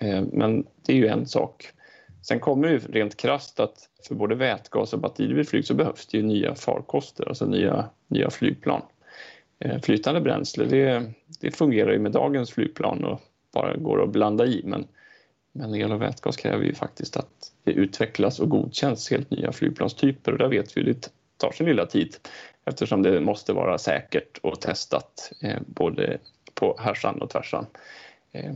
Eh, 0.00 0.22
men 0.32 0.66
det 0.86 0.92
är 0.92 0.96
ju 0.96 1.06
en 1.06 1.26
sak. 1.26 1.72
Sen 2.22 2.40
kommer 2.40 2.68
det 2.68 2.78
rent 2.78 3.16
krast 3.16 3.60
att 3.60 3.88
för 4.08 4.14
både 4.14 4.34
vätgas 4.34 4.92
och 4.92 4.98
batteridrivet 4.98 5.48
flyg 5.48 5.66
så 5.66 5.74
behövs 5.74 6.06
det 6.06 6.16
ju 6.16 6.22
nya 6.22 6.54
farkoster, 6.54 7.28
alltså 7.28 7.46
nya, 7.46 7.88
nya 8.08 8.30
flygplan. 8.30 8.82
Eh, 9.64 9.80
flytande 9.80 10.20
bränsle 10.20 10.64
det, 10.64 11.12
det 11.40 11.50
fungerar 11.50 11.92
ju 11.92 11.98
med 11.98 12.12
dagens 12.12 12.50
flygplan 12.50 13.04
och 13.04 13.20
bara 13.52 13.76
går 13.76 14.02
att 14.02 14.10
blanda 14.10 14.46
i 14.46 14.62
men, 14.64 14.86
men 15.52 15.74
el 15.74 15.92
och 15.92 16.02
vätgas 16.02 16.36
kräver 16.36 16.64
ju 16.64 16.74
faktiskt 16.74 17.16
att 17.16 17.52
det 17.64 17.72
utvecklas 17.72 18.40
och 18.40 18.48
godkänns 18.48 19.10
helt 19.10 19.30
nya 19.30 19.52
flygplanstyper 19.52 20.32
och 20.32 20.38
där 20.38 20.48
vet 20.48 20.76
vi 20.76 20.80
att 20.80 21.02
det 21.02 21.10
tar 21.36 21.52
sin 21.52 21.66
lilla 21.66 21.86
tid 21.86 22.16
eftersom 22.64 23.02
det 23.02 23.20
måste 23.20 23.52
vara 23.52 23.78
säkert 23.78 24.38
och 24.42 24.60
testat 24.60 25.32
eh, 25.42 25.60
både 25.66 26.18
på 26.54 26.76
härsan 26.80 27.22
och 27.22 27.30
tvärsan. 27.30 27.66
Eh, 28.32 28.54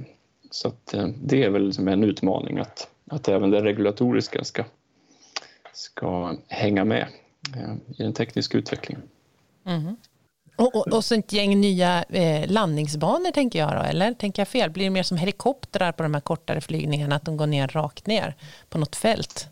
så 0.51 0.69
att, 0.69 0.95
eh, 0.95 1.09
det 1.23 1.45
är 1.45 1.51
väl 1.51 1.73
som 1.73 1.89
en 1.89 2.05
utmaning 2.05 2.59
att, 2.59 2.91
att 3.11 3.29
även 3.29 3.51
det 3.51 3.63
regulatoriska 3.65 4.45
ska, 4.45 4.65
ska 5.73 6.37
hänga 6.49 6.85
med 6.85 7.07
eh, 7.57 7.75
i 7.97 8.03
den 8.03 8.13
tekniska 8.13 8.59
utvecklingen. 8.59 9.03
Mm. 9.65 9.97
Och, 10.59 10.77
och, 10.77 10.93
och, 10.93 11.05
så 11.05 11.15
ett 11.15 11.33
gäng 11.33 11.61
nya 11.61 12.05
eh, 12.09 12.51
landningsbanor 12.51 13.31
tänker 13.31 13.59
jag 13.59 13.73
då, 13.73 13.83
eller 13.83 14.13
tänker 14.13 14.41
jag 14.41 14.49
fel? 14.49 14.71
Blir 14.71 14.85
det 14.85 14.91
mer 14.91 15.03
som 15.03 15.17
helikoptrar 15.17 15.93
på 15.93 16.03
de 16.03 16.15
här 16.15 16.21
kortare 16.21 16.61
flygningarna, 16.61 17.17
att 17.17 17.25
de 17.25 17.37
går 17.37 17.47
ner 17.47 17.69
rakt 17.69 18.07
ner 18.07 18.35
på 18.69 18.79
något 18.79 18.97
fält? 18.97 19.49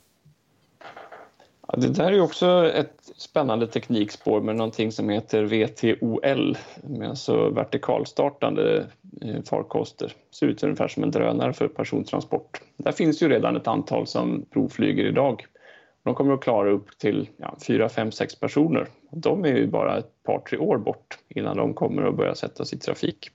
Ja, 1.69 1.75
det 1.77 1.89
där 1.89 2.13
är 2.13 2.21
också 2.21 2.71
ett 2.75 3.11
spännande 3.17 3.67
teknikspår 3.67 4.41
med 4.41 4.57
någonting 4.57 4.93
som 4.93 5.09
heter 5.09 5.43
VTOL, 5.43 6.59
med 6.83 7.09
alltså 7.09 7.51
vertikalstartande 7.51 8.87
eh, 9.23 9.43
farkoster. 9.43 10.13
Ser 10.31 10.47
ut 10.47 10.63
ungefär 10.63 10.89
som 10.89 11.03
en 11.03 11.11
drönare 11.11 11.53
för 11.53 11.69
persontransport. 11.69 12.61
Där 12.77 12.93
finns 12.93 13.23
ju 13.23 13.29
redan 13.29 13.57
ett 13.57 13.67
antal 13.67 14.07
som 14.07 14.45
provflyger 14.53 15.05
idag. 15.05 15.47
De 16.05 16.15
kommer 16.15 16.35
att 16.35 16.41
klara 16.41 16.71
upp 16.71 16.99
till 16.99 17.29
ja, 17.37 17.57
4, 17.67 17.89
5, 17.89 18.13
6 18.13 18.41
personer. 18.41 18.89
De 19.19 19.45
är 19.45 19.57
ju 19.57 19.67
bara 19.67 19.99
ett 19.99 20.23
par, 20.23 20.39
tre 20.39 20.59
år 20.59 20.79
bort 20.79 21.19
innan 21.29 21.57
de 21.57 21.75
kommer 21.75 22.03
att 22.03 22.17
börja 22.17 22.35
sättas 22.35 22.73
i 22.73 22.79
trafik. 22.79 23.31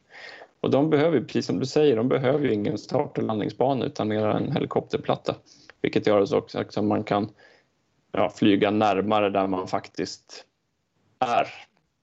Och 0.59 0.71
de 0.71 0.89
behöver, 0.89 1.21
precis 1.21 1.45
som 1.45 1.59
du 1.59 1.65
säger, 1.65 1.95
de 1.95 2.09
behöver 2.09 2.45
ju 2.45 2.53
ingen 2.53 2.77
start 2.77 3.17
och 3.17 3.23
landningsbana 3.23 3.85
utan 3.85 4.07
mer 4.07 4.25
en 4.25 4.51
helikopterplatta. 4.51 5.35
Vilket 5.81 6.07
gör 6.07 6.35
också 6.35 6.59
att 6.59 6.83
man 6.83 7.03
kan 7.03 7.29
ja, 8.11 8.29
flyga 8.29 8.71
närmare 8.71 9.29
där 9.29 9.47
man 9.47 9.67
faktiskt 9.67 10.45
är. 11.19 11.47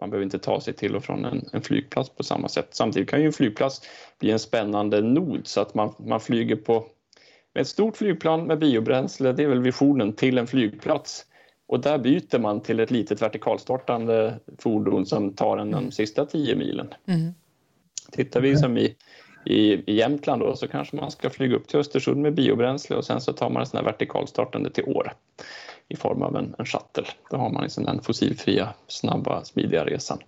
Man 0.01 0.11
behöver 0.11 0.25
inte 0.25 0.39
ta 0.39 0.61
sig 0.61 0.75
till 0.75 0.97
och 0.97 1.05
från 1.05 1.25
en, 1.25 1.49
en, 1.53 1.63
flygplats 1.63 2.11
på 2.11 2.23
samma 2.23 2.49
sätt. 2.49 2.69
Samtidigt 2.71 3.11
kan 3.11 3.21
ju 3.21 3.27
en 3.27 3.33
flygplats 3.33 3.83
bli 4.19 4.31
en 4.31 4.39
spännande 4.39 5.01
nod 5.01 5.47
så 5.47 5.61
att 5.61 5.75
man, 5.75 5.95
man 5.99 6.21
flyger 6.21 6.57
på 6.57 6.87
med 7.55 7.61
ett 7.61 7.69
stort 7.69 7.97
flygplan 7.97 8.47
med 8.47 8.59
biobränsle, 8.59 9.33
det 9.33 9.43
är 9.43 9.49
väl 9.49 9.63
visionen, 9.63 10.13
till 10.13 10.39
en 10.39 10.47
flygplats. 10.47 11.27
Och 11.69 11.81
där 11.81 11.99
byter 11.99 12.39
man 12.39 12.61
till 12.61 12.81
ett 12.81 12.91
litet 12.91 13.23
vertikalstartande 13.23 14.39
fordon 14.59 15.07
som 15.07 15.33
tar 15.33 15.59
en 15.59 15.71
de 15.71 15.91
sista 15.91 16.27
tio 16.27 16.57
milen. 16.57 16.95
Mm. 17.07 17.35
Tittar 18.13 18.41
vi 18.41 18.57
som 18.57 18.79
i, 18.79 18.97
i, 19.45 19.73
i 19.93 19.95
Jämtland 19.95 20.43
då, 20.43 20.57
så 20.57 20.69
kanske 20.69 20.97
man 20.97 21.11
ska 21.11 21.31
flyga 21.31 21.57
upp 21.57 21.69
till 21.69 21.79
Östersund 21.79 22.23
med 22.23 22.35
biobränsle 22.35 22.97
och 22.97 23.05
sen 23.05 23.21
så 23.21 23.33
tar 23.33 23.51
man 23.51 23.61
en 23.61 23.67
sån 23.67 23.79
här 23.79 23.85
vertikalstartande 23.85 24.71
till 24.71 24.85
Åre 24.85 25.13
i 25.89 25.97
form 25.97 26.23
av 26.23 26.37
en, 26.37 26.55
en 26.59 26.65
shuttle. 26.65 27.07
Då 27.31 27.37
har 27.37 27.51
man 27.51 27.63
liksom 27.63 27.85
den 27.85 28.03
fossilfria, 28.03 28.75
snabba, 28.87 29.45
smidiga 29.45 29.85
resan. 29.85 30.19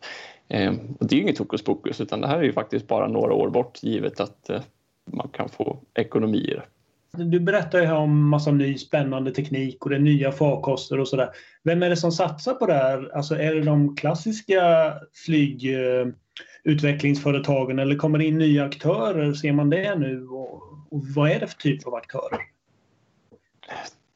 Eh, 0.48 0.74
och 0.98 1.06
det 1.06 1.16
är 1.16 1.20
inget 1.20 1.38
hokus 1.38 1.64
pokus 1.64 2.00
utan 2.00 2.20
det 2.20 2.26
här 2.26 2.38
är 2.38 2.42
ju 2.42 2.52
faktiskt 2.52 2.88
bara 2.88 3.08
några 3.08 3.34
år 3.34 3.50
bort 3.50 3.82
givet 3.82 4.20
att 4.20 4.50
eh, 4.50 4.60
man 5.04 5.28
kan 5.28 5.48
få 5.48 5.78
ekonomier. 5.94 6.66
Du 7.12 7.40
berättar 7.40 7.78
ju 7.78 7.84
här 7.84 7.96
om 7.96 8.28
massa 8.28 8.50
ny 8.50 8.78
spännande 8.78 9.30
teknik 9.30 9.84
och 9.84 9.90
det 9.90 9.96
är 9.96 10.00
nya 10.00 10.32
farkoster 10.32 11.00
och 11.00 11.08
sådär. 11.08 11.28
Vem 11.64 11.82
är 11.82 11.90
det 11.90 11.96
som 11.96 12.12
satsar 12.12 12.54
på 12.54 12.66
det 12.66 12.74
här? 12.74 13.16
Alltså 13.16 13.34
är 13.34 13.54
det 13.54 13.62
de 13.62 13.96
klassiska 13.96 14.94
flygutvecklingsföretagen 15.26 17.78
eller 17.78 17.96
kommer 17.96 18.18
det 18.18 18.24
in 18.24 18.38
nya 18.38 18.64
aktörer? 18.64 19.32
Ser 19.32 19.52
man 19.52 19.70
det 19.70 19.94
nu? 19.94 20.26
Och, 20.26 20.62
och 20.90 21.02
vad 21.14 21.30
är 21.30 21.40
det 21.40 21.46
för 21.46 21.58
typ 21.58 21.86
av 21.86 21.94
aktörer? 21.94 22.40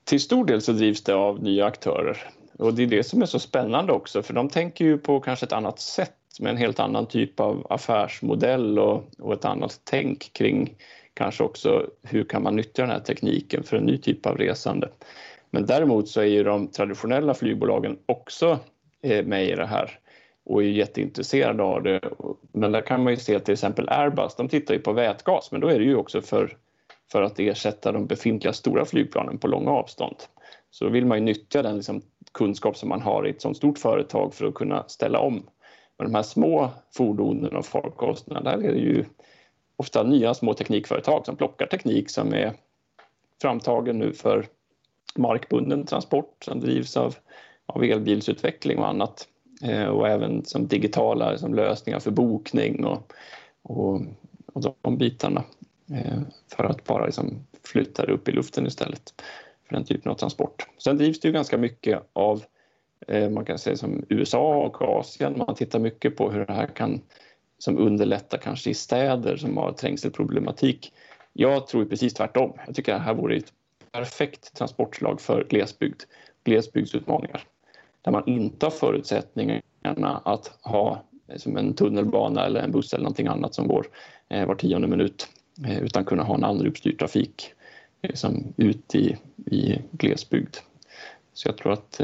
till 0.05 0.21
stor 0.21 0.45
del 0.45 0.63
så 0.63 0.73
drivs 0.73 1.05
det 1.05 1.15
av 1.15 1.43
nya 1.43 1.67
aktörer. 1.67 2.19
Och 2.59 2.75
det 2.75 2.83
är 2.83 2.87
det 2.87 3.05
som 3.05 3.23
är 3.23 3.27
så 3.27 3.39
spännande 3.39 3.93
också, 3.93 4.23
för 4.23 4.35
de 4.35 4.49
tänker 4.49 4.85
ju 4.85 4.99
på 4.99 5.21
kanske 5.21 5.47
ett 5.47 5.53
annat 5.53 5.81
sätt 5.81 6.13
med 6.41 6.51
en 6.51 6.57
helt 6.57 6.81
annan 6.81 7.07
typ 7.07 7.41
av 7.41 7.67
affärsmodell 7.71 8.79
och, 8.79 9.05
och 9.19 9.33
ett 9.33 9.45
annat 9.45 9.81
tänk 9.85 10.33
kring 10.33 10.77
kanske 11.15 11.45
också 11.45 11.87
hur 12.03 12.25
kan 12.25 12.43
man 12.43 12.57
nyttja 12.57 12.83
den 12.83 12.91
här 12.91 13.01
tekniken 13.01 13.63
för 13.63 13.77
en 13.77 13.85
ny 13.85 13.99
typ 13.99 14.27
av 14.27 14.39
resande. 14.39 14.89
Men 15.51 15.67
däremot 15.67 16.09
så 16.09 16.21
är 16.21 16.25
ju 16.25 16.45
de 16.45 16.69
traditionella 16.69 17.35
flygbolagen 17.35 17.99
också 18.07 18.59
eh, 19.03 19.25
med 19.25 19.49
i 19.49 19.55
det 19.55 19.67
här 19.67 19.99
och 20.45 20.63
är 20.63 20.67
jätteintresserade 20.67 21.63
av 21.63 21.83
det. 21.83 22.01
Men 22.53 22.73
där 22.73 22.81
kan 22.81 23.03
man 23.03 23.13
ju 23.13 23.17
se 23.17 23.41
till 23.41 23.53
exempel 23.53 23.89
Airbus, 23.89 24.35
de 24.37 24.49
tittar 24.49 24.75
ju 24.75 24.81
på 24.81 24.93
vätgas, 24.93 25.53
men 25.53 25.61
då 25.61 25.69
är 25.69 25.79
det 25.79 25.85
ju 25.85 25.97
också 25.97 26.23
för 26.23 26.57
för 27.13 27.23
att 27.23 27.41
ersätta 27.41 27.93
de 27.93 28.07
befintliga 28.07 28.53
stora 28.53 28.85
flygplanen 28.85 29.39
på 29.39 29.49
långa 29.49 29.71
avstånd. 29.71 30.17
Så 30.71 30.85
då 30.85 30.91
vill 30.91 31.07
man 31.07 31.19
ju 31.19 31.25
nyttja 31.25 31.63
den 31.63 31.77
liksom 31.77 32.03
kunskap 32.33 32.77
som 32.77 32.89
man 32.89 33.03
har 33.03 33.27
i 33.27 33.31
ett 33.31 33.43
sådant 33.43 33.57
stort 33.57 33.79
företag 33.79 34.35
för 34.35 34.47
att 34.47 34.55
kunna 34.55 34.85
ställa 34.89 35.19
om. 35.19 35.35
Men 35.99 36.07
de 36.07 36.15
här 36.15 36.23
små 36.23 36.71
fordonen 36.97 37.57
och 37.57 37.67
farkosterna, 37.67 38.41
där 38.41 38.53
är 38.53 38.73
det 38.73 38.79
ju 38.79 39.05
ofta 39.85 40.03
nya 40.03 40.35
små 40.35 40.55
teknikföretag 40.55 41.27
som 41.27 41.37
plockar 41.37 41.67
teknik 41.67 42.11
som 42.11 42.35
är 42.35 42.53
framtagen 43.43 43.99
nu 43.99 44.13
för 44.13 44.47
markbunden 45.15 45.87
transport 45.87 46.45
som 46.45 46.61
drivs 46.61 46.97
av, 46.97 47.15
av 47.67 47.85
elbilsutveckling 47.85 48.79
och 48.79 48.89
annat. 48.89 49.29
Eh, 49.63 49.85
och 49.85 50.09
även 50.09 50.45
som 50.45 50.67
digitala 50.67 51.39
som 51.39 51.55
lösningar 51.55 52.01
för 52.01 52.11
bokning 52.11 52.85
och, 52.85 53.13
och, 53.63 54.01
och 54.53 54.75
de 54.83 54.99
bitarna. 54.99 55.45
Eh, 55.91 56.21
för 56.57 56.65
att 56.65 56.85
bara 56.85 57.07
liksom 57.07 57.47
flytta 57.65 58.07
det 58.07 58.13
upp 58.13 58.29
i 58.29 58.33
luften 58.33 58.67
istället 58.67 59.15
för 59.67 59.75
den 59.75 59.85
typen 59.85 60.13
av 60.13 60.17
transport. 60.17 60.67
Sen 60.79 60.99
drivs 60.99 61.21
det 61.21 61.29
ju 61.29 61.33
ganska 61.33 61.59
mycket 61.59 62.03
av 62.13 62.45
eh, 63.09 63.31
man 63.31 63.45
kan 63.45 63.59
säga 63.59 63.77
som 63.77 64.05
USA 64.09 64.57
och 64.57 64.83
Asien. 64.83 65.39
Man 65.39 65.55
tittar 65.55 65.79
mycket 65.79 66.17
på 66.17 66.31
hur 66.31 66.47
det 66.47 66.53
här 66.53 66.67
kan 66.67 67.01
som 67.65 67.79
underlättar 67.79 68.39
kanske 68.39 68.71
i 68.71 68.75
städer 68.75 69.37
som 69.37 69.57
har 69.57 69.73
trängselproblematik. 69.73 70.93
Jag 71.33 71.67
tror 71.67 71.85
precis 71.85 72.15
tvärtom. 72.15 72.53
Jag 72.67 72.75
tycker 72.75 72.93
att 72.93 73.01
det 73.01 73.05
här 73.05 73.15
vore 73.15 73.37
ett 73.37 73.53
perfekt 73.93 74.57
transportslag 74.57 75.21
för 75.21 75.45
glesbygd, 75.45 76.03
glesbygdsutmaningar 76.45 77.43
där 78.03 78.13
man 78.13 78.23
inte 78.27 78.67
har 78.67 78.71
förutsättningarna 78.71 80.23
att 80.25 80.59
ha 80.63 81.03
eh, 81.29 81.37
som 81.37 81.57
en 81.57 81.75
tunnelbana 81.75 82.47
eller 82.47 82.61
en 82.61 82.73
buss 82.73 82.93
eller 82.93 83.05
någonting 83.05 83.27
annat 83.27 83.55
som 83.55 83.69
går 83.69 83.87
eh, 84.29 84.47
var 84.47 84.55
tionde 84.55 84.89
minut 84.89 85.29
eh, 85.67 85.83
utan 85.83 86.05
kunna 86.05 86.23
ha 86.23 86.35
en 86.35 86.45
anropsstyrd 86.45 86.99
trafik 86.99 87.53
liksom 88.03 88.55
ut 88.57 88.95
i, 88.95 89.17
i 89.47 89.79
glesbygd. 89.91 90.57
Så 91.33 91.49
jag 91.49 91.57
tror 91.57 91.73
att 91.73 92.01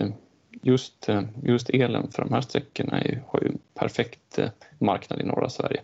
just, 0.62 1.08
just 1.42 1.70
elen 1.70 2.10
för 2.10 2.22
de 2.22 2.32
här 2.32 2.40
sträckorna 2.40 3.00
är, 3.00 3.22
har 3.26 3.40
ju 3.40 3.48
en 3.48 3.58
perfekt 3.74 4.38
marknad 4.78 5.20
i 5.20 5.24
norra 5.24 5.48
Sverige. 5.48 5.80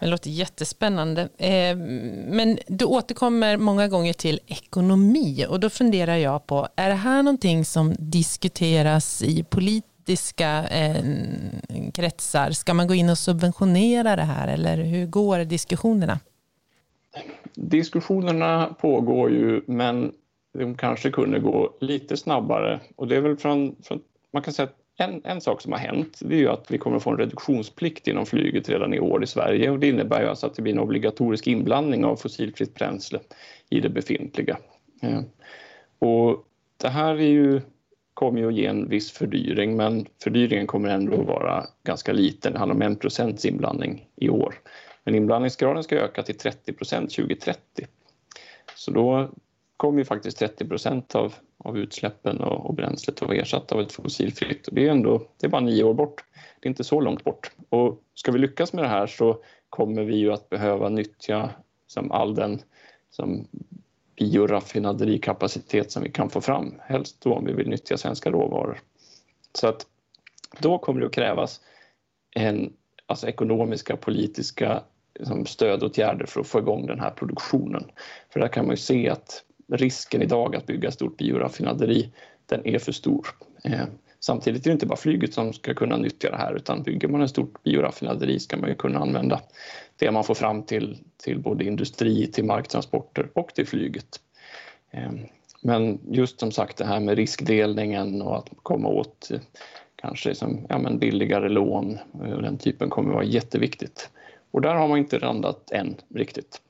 Det 0.00 0.06
låter 0.06 0.30
jättespännande. 0.30 1.28
Men 2.28 2.58
du 2.66 2.84
återkommer 2.84 3.56
många 3.56 3.88
gånger 3.88 4.12
till 4.12 4.40
ekonomi 4.46 5.46
och 5.48 5.60
då 5.60 5.70
funderar 5.70 6.16
jag 6.16 6.46
på, 6.46 6.68
är 6.76 6.88
det 6.88 6.94
här 6.94 7.22
någonting 7.22 7.64
som 7.64 7.94
diskuteras 7.98 9.22
i 9.22 9.44
polit 9.44 9.84
politiska 10.08 10.68
eh, 10.68 11.04
kretsar? 11.94 12.50
Ska 12.50 12.74
man 12.74 12.86
gå 12.86 12.94
in 12.94 13.10
och 13.10 13.18
subventionera 13.18 14.16
det 14.16 14.22
här 14.22 14.48
eller 14.48 14.76
hur 14.76 15.06
går 15.06 15.44
diskussionerna? 15.44 16.18
Diskussionerna 17.54 18.76
pågår 18.80 19.30
ju 19.30 19.62
men 19.66 20.12
de 20.52 20.74
kanske 20.74 21.10
kunde 21.10 21.38
gå 21.38 21.76
lite 21.80 22.16
snabbare 22.16 22.80
och 22.96 23.08
det 23.08 23.16
är 23.16 23.20
väl 23.20 23.36
från, 23.36 23.76
från 23.82 24.00
man 24.32 24.42
kan 24.42 24.54
säga 24.54 24.68
att 24.68 24.76
en, 25.00 25.20
en 25.24 25.40
sak 25.40 25.60
som 25.60 25.72
har 25.72 25.78
hänt 25.78 26.18
det 26.20 26.34
är 26.34 26.38
ju 26.38 26.48
att 26.48 26.70
vi 26.70 26.78
kommer 26.78 26.96
att 26.96 27.02
få 27.02 27.10
en 27.10 27.18
reduktionsplikt 27.18 28.08
inom 28.08 28.26
flyget 28.26 28.68
redan 28.68 28.94
i 28.94 29.00
år 29.00 29.24
i 29.24 29.26
Sverige 29.26 29.70
och 29.70 29.78
det 29.78 29.88
innebär 29.88 30.22
ju 30.22 30.28
alltså 30.28 30.46
att 30.46 30.54
det 30.54 30.62
blir 30.62 30.72
en 30.72 30.78
obligatorisk 30.78 31.46
inblandning 31.46 32.04
av 32.04 32.16
fossilfritt 32.16 32.74
bränsle 32.74 33.20
i 33.70 33.80
det 33.80 33.88
befintliga. 33.88 34.58
Eh, 35.02 35.20
och 35.98 36.44
det 36.76 36.88
här 36.88 37.14
är 37.14 37.28
ju, 37.28 37.60
kommer 38.14 38.40
ju 38.40 38.48
att 38.48 38.54
ge 38.54 38.66
en 38.66 38.88
viss 38.88 39.12
fördyring 39.12 39.76
men 39.76 40.06
fördyringen 40.22 40.66
kommer 40.66 40.88
ändå 40.88 41.20
att 41.20 41.26
vara 41.26 41.66
ganska 41.84 42.12
liten. 42.12 42.52
Det 42.52 42.58
handlar 42.58 42.74
om 42.86 42.92
1 42.92 43.00
procents 43.00 43.44
inblandning 43.44 44.08
i 44.16 44.28
år. 44.28 44.54
Men 45.04 45.14
inblandningsgraden 45.14 45.82
ska 45.82 45.96
öka 45.96 46.22
till 46.22 46.38
30 46.38 46.72
procent 46.72 47.10
2030. 47.10 47.86
Så 48.74 48.90
då 48.90 49.30
kommer 49.78 49.98
ju 49.98 50.04
faktiskt 50.04 50.38
30 50.38 50.68
procent 50.68 51.14
av, 51.14 51.34
av 51.58 51.78
utsläppen 51.78 52.40
och, 52.40 52.66
och 52.66 52.74
bränslet 52.74 53.22
att 53.22 53.28
vara 53.28 53.38
ersatt 53.38 53.72
av 53.72 53.80
ett 53.80 53.92
fossilfritt. 53.92 54.66
Och 54.66 54.74
det 54.74 54.86
är 54.86 54.90
ändå 54.90 55.26
det 55.36 55.46
är 55.46 55.50
bara 55.50 55.60
nio 55.60 55.84
år 55.84 55.94
bort. 55.94 56.24
Det 56.60 56.66
är 56.66 56.70
inte 56.70 56.84
så 56.84 57.00
långt 57.00 57.24
bort. 57.24 57.50
Och 57.68 58.02
ska 58.14 58.32
vi 58.32 58.38
lyckas 58.38 58.72
med 58.72 58.84
det 58.84 58.88
här 58.88 59.06
så 59.06 59.42
kommer 59.70 60.04
vi 60.04 60.16
ju 60.16 60.32
att 60.32 60.48
behöva 60.48 60.88
nyttja 60.88 61.50
som 61.86 62.12
all 62.12 62.34
den 62.34 62.60
som 63.10 63.48
bioraffinaderikapacitet 64.16 65.92
som 65.92 66.02
vi 66.02 66.10
kan 66.10 66.30
få 66.30 66.40
fram, 66.40 66.74
helst 66.80 67.16
då 67.20 67.34
om 67.34 67.44
vi 67.44 67.52
vill 67.52 67.68
nyttja 67.68 67.96
svenska 67.96 68.30
råvaror. 68.30 68.80
Så 69.52 69.68
att 69.68 69.86
då 70.60 70.78
kommer 70.78 71.00
det 71.00 71.06
att 71.06 71.12
krävas 71.12 71.60
en, 72.30 72.72
alltså 73.06 73.28
ekonomiska, 73.28 73.96
politiska 73.96 74.82
liksom 75.14 75.46
stödåtgärder 75.46 76.26
för 76.26 76.40
att 76.40 76.46
få 76.46 76.58
igång 76.58 76.86
den 76.86 77.00
här 77.00 77.10
produktionen. 77.10 77.90
För 78.32 78.40
där 78.40 78.48
kan 78.48 78.66
man 78.66 78.72
ju 78.72 78.76
se 78.76 79.08
att 79.08 79.44
risken 79.68 80.22
idag 80.22 80.56
att 80.56 80.66
bygga 80.66 80.88
ett 80.88 80.94
stort 80.94 81.16
bioraffinaderi, 81.16 82.12
den 82.46 82.66
är 82.66 82.78
för 82.78 82.92
stor. 82.92 83.26
Eh, 83.64 83.84
samtidigt 84.20 84.66
är 84.66 84.70
det 84.70 84.72
inte 84.72 84.86
bara 84.86 84.96
flyget 84.96 85.34
som 85.34 85.52
ska 85.52 85.74
kunna 85.74 85.96
nyttja 85.96 86.30
det 86.30 86.36
här 86.36 86.54
utan 86.54 86.82
bygger 86.82 87.08
man 87.08 87.22
ett 87.22 87.30
stort 87.30 87.62
bioraffinaderi 87.62 88.40
ska 88.40 88.56
man 88.56 88.68
ju 88.68 88.74
kunna 88.74 88.98
använda 88.98 89.40
det 89.96 90.10
man 90.10 90.24
får 90.24 90.34
fram 90.34 90.62
till, 90.62 90.98
till 91.16 91.38
både 91.38 91.64
industri, 91.64 92.26
till 92.26 92.44
marktransporter 92.44 93.30
och 93.34 93.54
till 93.54 93.66
flyget. 93.66 94.20
Eh, 94.90 95.12
men 95.60 96.00
just 96.10 96.40
som 96.40 96.52
sagt 96.52 96.76
det 96.76 96.84
här 96.84 97.00
med 97.00 97.16
riskdelningen 97.16 98.22
och 98.22 98.38
att 98.38 98.48
komma 98.62 98.88
åt 98.88 99.30
eh, 99.30 99.40
kanske 99.96 100.34
som, 100.34 100.66
ja, 100.68 100.78
men 100.78 100.98
billigare 100.98 101.48
lån 101.48 101.98
och 102.12 102.42
den 102.42 102.58
typen 102.58 102.90
kommer 102.90 103.12
vara 103.12 103.24
jätteviktigt. 103.24 104.10
Och 104.50 104.60
där 104.60 104.74
har 104.74 104.88
man 104.88 104.98
inte 104.98 105.18
randat 105.18 105.70
än 105.70 105.96
riktigt. 106.14 106.60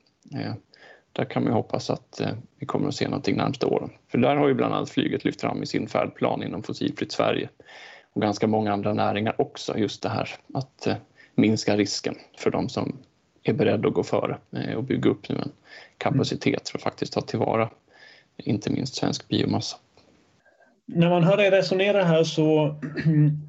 Där 1.13 1.25
kan 1.25 1.43
man 1.43 1.53
hoppas 1.53 1.89
att 1.89 2.19
eh, 2.19 2.31
vi 2.59 2.65
kommer 2.65 2.87
att 2.87 2.95
se 2.95 3.07
någonting 3.07 3.37
närmsta 3.37 3.67
åren. 3.67 3.89
För 4.11 4.17
där 4.17 4.35
har 4.35 4.47
ju 4.47 4.53
bland 4.53 4.73
annat 4.73 4.89
flyget 4.89 5.25
lyft 5.25 5.41
fram 5.41 5.63
i 5.63 5.65
sin 5.65 5.87
färdplan 5.87 6.43
inom 6.43 6.63
Fossilfritt 6.63 7.11
Sverige 7.11 7.49
och 8.13 8.21
ganska 8.21 8.47
många 8.47 8.73
andra 8.73 8.93
näringar 8.93 9.41
också 9.41 9.77
just 9.77 10.03
det 10.03 10.09
här 10.09 10.29
att 10.53 10.87
eh, 10.87 10.95
minska 11.35 11.77
risken 11.77 12.15
för 12.37 12.51
de 12.51 12.69
som 12.69 12.97
är 13.43 13.53
beredda 13.53 13.87
att 13.87 13.93
gå 13.93 14.03
före 14.03 14.37
eh, 14.51 14.75
och 14.75 14.83
bygga 14.83 15.09
upp 15.09 15.29
nu 15.29 15.35
en 15.35 15.51
kapacitet 15.97 16.69
för 16.69 16.77
att 16.77 16.83
faktiskt 16.83 17.13
ta 17.13 17.21
tillvara 17.21 17.69
inte 18.37 18.69
minst 18.69 18.95
svensk 18.95 19.27
biomassa. 19.27 19.77
När 20.85 21.09
man 21.09 21.23
hör 21.23 21.37
dig 21.37 21.51
resonera 21.51 22.03
här 22.03 22.23
så 22.23 22.75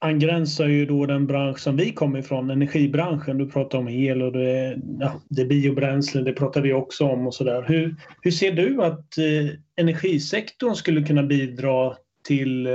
angränsar 0.00 0.66
ju 0.66 0.86
då 0.86 1.06
den 1.06 1.26
bransch 1.26 1.58
som 1.58 1.76
vi 1.76 1.92
kommer 1.92 2.18
ifrån, 2.18 2.50
energibranschen. 2.50 3.38
Du 3.38 3.50
pratar 3.50 3.78
om 3.78 3.88
el 3.88 4.22
och 4.22 4.32
det, 4.32 4.78
ja, 5.00 5.20
det 5.28 5.42
är 5.42 5.46
biobränsle, 5.46 6.22
det 6.22 6.32
pratar 6.32 6.60
vi 6.60 6.72
också 6.72 7.04
om 7.04 7.26
och 7.26 7.34
sådär. 7.34 7.64
Hur, 7.68 7.96
hur 8.22 8.30
ser 8.30 8.52
du 8.52 8.82
att 8.82 9.18
eh, 9.18 9.58
energisektorn 9.76 10.74
skulle 10.74 11.02
kunna 11.02 11.22
bidra 11.22 11.94
till 12.28 12.66
eh, 12.66 12.72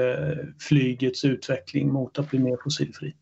flygets 0.59 1.25
utveckling 1.25 1.93
mot 1.93 2.19
att 2.19 2.29
bli 2.29 2.39
mer 2.39 2.57
fossilfri? 2.63 3.13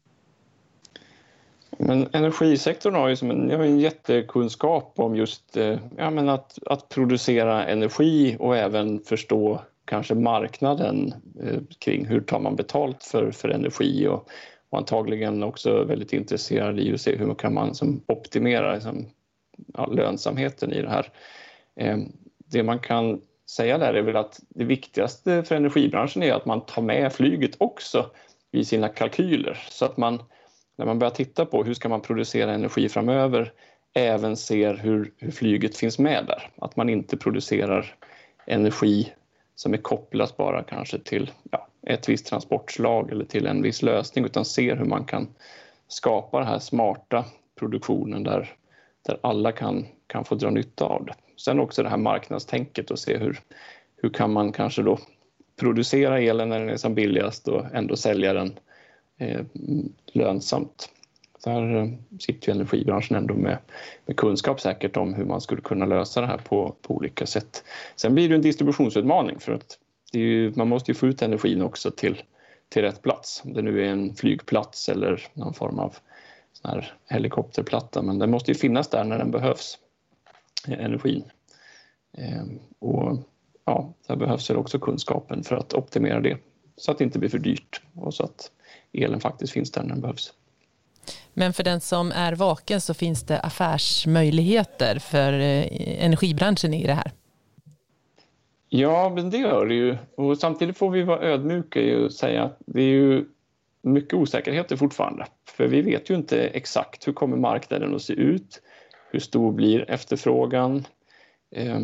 Men 1.79 2.07
energisektorn 2.11 2.95
har 2.95 3.09
ju 3.09 3.15
som 3.15 3.31
en, 3.31 3.51
har 3.51 3.63
en 3.63 3.79
jättekunskap 3.79 4.93
om 4.95 5.15
just 5.15 5.57
eh, 5.57 5.79
ja, 5.97 6.09
men 6.09 6.29
att, 6.29 6.59
att 6.65 6.89
producera 6.89 7.65
energi 7.65 8.35
och 8.39 8.57
även 8.57 8.99
förstå 8.99 9.61
kanske 9.87 10.15
marknaden 10.15 11.13
eh, 11.43 11.59
kring 11.79 12.05
hur 12.05 12.21
tar 12.21 12.39
man 12.39 12.55
betalt 12.55 13.03
för, 13.03 13.31
för 13.31 13.49
energi 13.49 14.07
och, 14.07 14.29
och 14.69 14.77
antagligen 14.77 15.43
också 15.43 15.83
väldigt 15.83 16.13
intresserad 16.13 16.79
i 16.79 16.93
att 16.93 17.01
se 17.01 17.15
hur 17.15 17.33
kan 17.33 17.53
man 17.53 17.75
som 17.75 18.01
optimera 18.07 18.73
liksom, 18.73 19.05
ja, 19.73 19.85
lönsamheten 19.85 20.73
i 20.73 20.81
det 20.81 20.89
här. 20.89 21.11
Ehm, 21.75 22.11
det 22.37 22.63
man 22.63 22.79
kan 22.79 23.21
säga 23.49 23.77
där 23.77 23.93
är 23.93 24.01
väl 24.01 24.15
att 24.15 24.39
det 24.49 24.63
viktigaste 24.63 25.43
för 25.43 25.55
energibranschen 25.55 26.23
är 26.23 26.33
att 26.33 26.45
man 26.45 26.65
tar 26.65 26.81
med 26.81 27.13
flyget 27.13 27.55
också 27.57 28.09
i 28.51 28.65
sina 28.65 28.87
kalkyler 28.87 29.57
så 29.69 29.85
att 29.85 29.97
man 29.97 30.19
när 30.75 30.85
man 30.85 30.99
börjar 30.99 31.11
titta 31.11 31.45
på 31.45 31.63
hur 31.63 31.73
ska 31.73 31.89
man 31.89 32.01
producera 32.01 32.53
energi 32.53 32.89
framöver 32.89 33.53
även 33.93 34.37
ser 34.37 34.73
hur, 34.73 35.13
hur 35.17 35.31
flyget 35.31 35.77
finns 35.77 35.99
med 35.99 36.25
där. 36.27 36.49
Att 36.57 36.75
man 36.75 36.89
inte 36.89 37.17
producerar 37.17 37.95
energi 38.45 39.13
som 39.57 39.73
är 39.73 39.77
kopplat 39.77 40.37
bara 40.37 40.63
kanske 40.63 40.99
till 40.99 41.31
ja, 41.51 41.67
ett 41.87 42.09
visst 42.09 42.25
transportslag 42.25 43.11
eller 43.11 43.25
till 43.25 43.47
en 43.47 43.61
viss 43.61 43.81
lösning 43.81 44.25
utan 44.25 44.45
ser 44.45 44.75
hur 44.75 44.85
man 44.85 45.05
kan 45.05 45.27
skapa 45.87 46.39
den 46.39 46.47
här 46.47 46.59
smarta 46.59 47.25
produktionen 47.59 48.23
där, 48.23 48.53
där 49.05 49.19
alla 49.21 49.51
kan, 49.51 49.85
kan 50.07 50.25
få 50.25 50.35
dra 50.35 50.49
nytta 50.49 50.85
av 50.85 51.05
det. 51.05 51.13
Sen 51.37 51.59
också 51.59 51.83
det 51.83 51.89
här 51.89 51.97
marknadstänket 51.97 52.91
och 52.91 52.99
se 52.99 53.17
hur, 53.17 53.39
hur 53.95 54.09
kan 54.09 54.33
man 54.33 54.51
kanske 54.51 54.81
då 54.81 54.99
producera 55.55 56.19
elen 56.19 56.49
när 56.49 56.59
den 56.59 56.69
är 56.69 56.77
som 56.77 56.95
billigast 56.95 57.47
och 57.47 57.65
ändå 57.73 57.95
sälja 57.95 58.33
den 58.33 58.59
eh, 59.17 59.41
lönsamt. 60.05 60.89
Där 61.47 61.75
eh, 61.75 61.87
sitter 62.19 62.47
ju 62.47 62.55
energibranschen 62.55 63.17
ändå 63.17 63.33
med, 63.33 63.57
med, 64.05 64.17
kunskap 64.17 64.61
säkert 64.61 64.97
om 64.97 65.13
hur 65.13 65.25
man 65.25 65.41
skulle 65.41 65.61
kunna 65.61 65.85
lösa 65.85 66.21
det 66.21 66.27
här 66.27 66.37
på, 66.37 66.75
på 66.81 66.95
olika 66.95 67.25
sätt. 67.25 67.63
Sen 67.95 68.15
blir 68.15 68.29
det 68.29 68.35
en 68.35 68.41
distributionsutmaning 68.41 69.39
för 69.39 69.51
att 69.51 69.77
ju, 70.11 70.53
man 70.55 70.67
måste 70.67 70.91
ju 70.91 70.95
få 70.95 71.07
ut 71.07 71.21
energin 71.21 71.61
också 71.61 71.91
till, 71.91 72.21
till 72.69 72.81
rätt 72.81 73.01
plats. 73.01 73.41
Om 73.45 73.53
det 73.53 73.61
nu 73.61 73.85
är 73.85 73.89
en 73.89 74.15
flygplats 74.15 74.89
eller 74.89 75.27
någon 75.33 75.53
form 75.53 75.79
av 75.79 75.95
sån 76.53 76.71
här 76.71 76.93
helikopterplatta, 77.05 78.01
men 78.01 78.19
den 78.19 78.31
måste 78.31 78.51
ju 78.51 78.55
finnas 78.55 78.89
där 78.89 79.03
när 79.03 79.17
den 79.17 79.31
behövs, 79.31 79.77
eh, 80.67 80.85
energin. 80.85 81.23
Ehm, 82.17 82.59
och 82.79 83.17
ja, 83.65 83.93
där 84.07 84.15
behövs 84.15 84.49
ju 84.49 84.55
också 84.55 84.79
kunskapen 84.79 85.43
för 85.43 85.55
att 85.55 85.73
optimera 85.73 86.21
det 86.21 86.37
så 86.77 86.91
att 86.91 86.97
det 86.97 87.03
inte 87.03 87.19
blir 87.19 87.29
för 87.29 87.39
dyrt 87.39 87.81
och 87.95 88.13
så 88.13 88.23
att 88.23 88.51
elen 88.93 89.19
faktiskt 89.19 89.53
finns 89.53 89.71
där 89.71 89.81
när 89.81 89.89
den 89.89 90.01
behövs. 90.01 90.33
Men 91.33 91.53
för 91.53 91.63
den 91.63 91.81
som 91.81 92.11
är 92.11 92.33
vaken 92.33 92.81
så 92.81 92.93
finns 92.93 93.23
det 93.23 93.39
affärsmöjligheter 93.39 94.99
för 94.99 95.33
eh, 95.33 95.65
energibranschen 96.05 96.73
i 96.73 96.87
det 96.87 96.93
här. 96.93 97.11
Ja, 98.69 99.11
men 99.15 99.29
det 99.29 99.37
gör 99.37 99.65
det 99.65 99.73
ju. 99.73 99.97
Och 100.15 100.37
samtidigt 100.37 100.77
får 100.77 100.89
vi 100.89 101.03
vara 101.03 101.21
ödmjuka 101.21 101.97
och 101.97 102.13
säga 102.13 102.43
att 102.43 102.57
det 102.65 102.81
är 102.81 102.89
ju 102.89 103.25
mycket 103.81 104.13
osäkerheter 104.13 104.75
fortfarande. 104.75 105.25
För 105.45 105.67
vi 105.67 105.81
vet 105.81 106.09
ju 106.09 106.15
inte 106.15 106.47
exakt 106.47 107.07
hur 107.07 107.13
kommer 107.13 107.37
marknaden 107.37 107.95
att 107.95 108.01
se 108.01 108.13
ut? 108.13 108.61
Hur 109.11 109.19
stor 109.19 109.51
blir 109.51 109.89
efterfrågan? 109.91 110.85
Eh, 111.55 111.79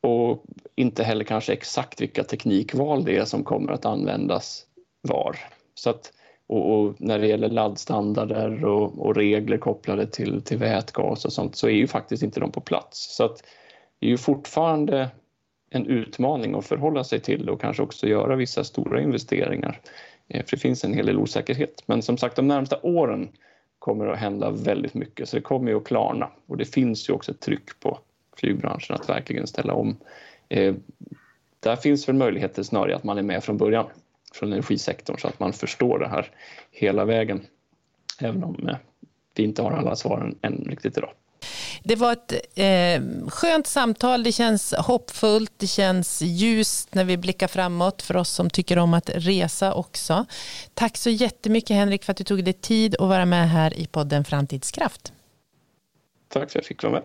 och 0.00 0.44
inte 0.74 1.04
heller 1.04 1.24
kanske 1.24 1.52
exakt 1.52 2.00
vilka 2.00 2.24
teknikval 2.24 3.04
det 3.04 3.16
är 3.16 3.24
som 3.24 3.44
kommer 3.44 3.72
att 3.72 3.84
användas 3.84 4.66
var. 5.00 5.36
Så 5.74 5.90
att 5.90 6.12
och, 6.48 6.74
och, 6.74 6.94
när 6.98 7.18
det 7.18 7.26
gäller 7.26 7.48
laddstandarder 7.48 8.64
och, 8.64 9.06
och, 9.06 9.16
regler 9.16 9.58
kopplade 9.58 10.06
till, 10.06 10.42
till 10.42 10.58
vätgas 10.58 11.24
och 11.24 11.32
sånt 11.32 11.56
så 11.56 11.66
är 11.66 11.72
ju 11.72 11.86
faktiskt 11.86 12.22
inte 12.22 12.40
de 12.40 12.52
på 12.52 12.60
plats. 12.60 13.16
Så 13.16 13.24
att 13.24 13.42
det 13.98 14.06
är 14.06 14.10
ju 14.10 14.18
fortfarande 14.18 15.10
en 15.70 15.86
utmaning 15.86 16.54
att 16.54 16.66
förhålla 16.66 17.04
sig 17.04 17.20
till 17.20 17.48
och 17.48 17.60
kanske 17.60 17.82
också 17.82 18.06
göra 18.06 18.36
vissa 18.36 18.64
stora 18.64 19.02
investeringar. 19.02 19.80
Eh, 20.28 20.44
för 20.44 20.56
det 20.56 20.60
finns 20.60 20.84
en 20.84 20.94
hel 20.94 21.06
del 21.06 21.18
osäkerhet. 21.18 21.82
Men 21.86 22.02
som 22.02 22.18
sagt, 22.18 22.36
de 22.36 22.48
närmsta 22.48 22.78
åren 22.82 23.28
kommer 23.78 24.06
det 24.06 24.12
att 24.12 24.18
hända 24.18 24.50
väldigt 24.50 24.94
mycket 24.94 25.28
så 25.28 25.36
det 25.36 25.42
kommer 25.42 25.70
ju 25.70 25.76
att 25.76 25.84
klarna. 25.84 26.30
Och 26.46 26.56
det 26.56 26.64
finns 26.64 27.08
ju 27.08 27.12
också 27.12 27.32
ett 27.32 27.40
tryck 27.40 27.80
på 27.80 27.98
flygbranschen 28.36 28.96
att 28.96 29.08
verkligen 29.08 29.46
ställa 29.46 29.74
om. 29.74 29.96
Eh, 30.48 30.74
där 31.60 31.76
finns 31.76 32.08
väl 32.08 32.16
möjligheter 32.16 32.62
snarare 32.62 32.96
att 32.96 33.04
man 33.04 33.18
är 33.18 33.22
med 33.22 33.44
från 33.44 33.56
början 33.56 33.86
från 34.34 34.52
energisektorn 34.52 35.18
så 35.18 35.28
att 35.28 35.40
man 35.40 35.52
förstår 35.52 35.98
det 35.98 36.08
här 36.08 36.30
hela 36.70 37.04
vägen. 37.04 37.46
Även 38.20 38.44
om 38.44 38.68
eh, 38.68 38.76
vi 39.34 39.42
inte 39.42 39.62
har 39.62 39.72
alla 39.72 39.96
svaren 39.96 40.38
än 40.42 40.66
riktigt 40.68 40.98
idag. 40.98 41.10
Det 41.82 41.96
var 41.96 42.12
ett 42.12 42.32
eh, 42.54 43.28
skönt 43.28 43.66
samtal. 43.66 44.22
Det 44.22 44.32
känns 44.32 44.74
hoppfullt. 44.74 45.52
Det 45.56 45.66
känns 45.66 46.22
ljust 46.22 46.94
när 46.94 47.04
vi 47.04 47.16
blickar 47.16 47.48
framåt 47.48 48.02
för 48.02 48.16
oss 48.16 48.30
som 48.30 48.50
tycker 48.50 48.78
om 48.78 48.94
att 48.94 49.10
resa 49.14 49.74
också. 49.74 50.26
Tack 50.74 50.96
så 50.96 51.10
jättemycket 51.10 51.76
Henrik 51.76 52.04
för 52.04 52.10
att 52.10 52.16
du 52.16 52.24
tog 52.24 52.44
dig 52.44 52.52
tid 52.52 52.94
att 52.94 53.08
vara 53.08 53.24
med 53.24 53.50
här 53.50 53.78
i 53.78 53.86
podden 53.86 54.24
Framtidskraft. 54.24 55.12
Tack 56.28 56.40
för 56.40 56.46
att 56.46 56.54
jag 56.54 56.64
fick 56.64 56.82
vara 56.82 56.92
med. 56.92 57.02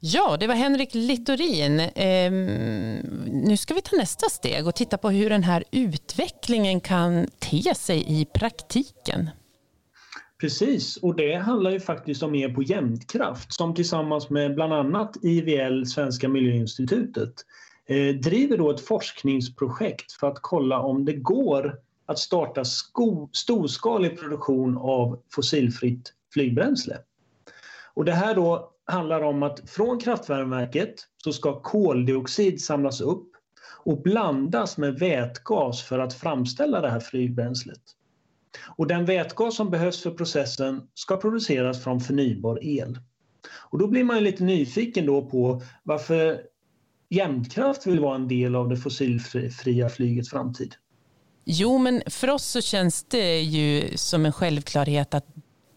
Ja, 0.00 0.36
det 0.40 0.46
var 0.46 0.54
Henrik 0.54 0.94
Littorin. 0.94 1.80
Eh, 1.80 2.32
nu 3.32 3.56
ska 3.56 3.74
vi 3.74 3.82
ta 3.82 3.96
nästa 3.96 4.28
steg 4.28 4.66
och 4.66 4.74
titta 4.74 4.98
på 4.98 5.10
hur 5.10 5.30
den 5.30 5.42
här 5.42 5.64
utvecklingen 5.70 6.80
kan 6.80 7.26
te 7.38 7.74
sig 7.74 8.20
i 8.20 8.24
praktiken. 8.24 9.30
Precis, 10.40 10.96
och 10.96 11.16
det 11.16 11.34
handlar 11.34 11.70
ju 11.70 11.80
faktiskt 11.80 12.22
om 12.22 12.34
er 12.34 12.48
på 12.48 12.62
Jämtkraft 12.62 13.52
som 13.52 13.74
tillsammans 13.74 14.30
med 14.30 14.54
bland 14.54 14.72
annat 14.72 15.16
IVL, 15.22 15.86
Svenska 15.86 16.28
Miljöinstitutet, 16.28 17.34
eh, 17.86 18.14
driver 18.14 18.58
då 18.58 18.70
ett 18.70 18.80
forskningsprojekt 18.80 20.12
för 20.12 20.28
att 20.28 20.38
kolla 20.40 20.80
om 20.80 21.04
det 21.04 21.12
går 21.12 21.78
att 22.06 22.18
starta 22.18 22.64
storskalig 23.32 24.20
produktion 24.20 24.76
av 24.76 25.22
fossilfritt 25.34 26.12
flygbränsle. 26.32 26.98
Och 27.94 28.04
det 28.04 28.12
här 28.12 28.34
då 28.34 28.72
handlar 28.86 29.22
om 29.22 29.42
att 29.42 29.70
från 29.70 30.00
kraftvärmeverket 30.00 30.94
så 31.24 31.32
ska 31.32 31.60
koldioxid 31.60 32.62
samlas 32.62 33.00
upp 33.00 33.28
och 33.84 34.02
blandas 34.02 34.78
med 34.78 34.98
vätgas 34.98 35.82
för 35.82 35.98
att 35.98 36.14
framställa 36.14 36.80
det 36.80 36.90
här 36.90 37.00
flygbränslet. 37.00 37.82
Och 38.76 38.86
den 38.86 39.04
vätgas 39.04 39.56
som 39.56 39.70
behövs 39.70 40.02
för 40.02 40.10
processen 40.10 40.88
ska 40.94 41.16
produceras 41.16 41.84
från 41.84 42.00
förnybar 42.00 42.64
el. 42.64 42.98
Och 43.70 43.78
då 43.78 43.86
blir 43.86 44.04
man 44.04 44.24
lite 44.24 44.44
nyfiken 44.44 45.06
då 45.06 45.26
på 45.26 45.62
varför 45.82 46.40
Jämtkraft 47.08 47.86
vill 47.86 48.00
vara 48.00 48.14
en 48.14 48.28
del 48.28 48.56
av 48.56 48.68
det 48.68 48.76
fossilfria 48.76 49.88
flygets 49.88 50.30
framtid. 50.30 50.74
Jo, 51.44 51.78
men 51.78 52.02
för 52.06 52.30
oss 52.30 52.46
så 52.46 52.60
känns 52.60 53.04
det 53.04 53.40
ju 53.40 53.96
som 53.96 54.26
en 54.26 54.32
självklarhet 54.32 55.14
att 55.14 55.26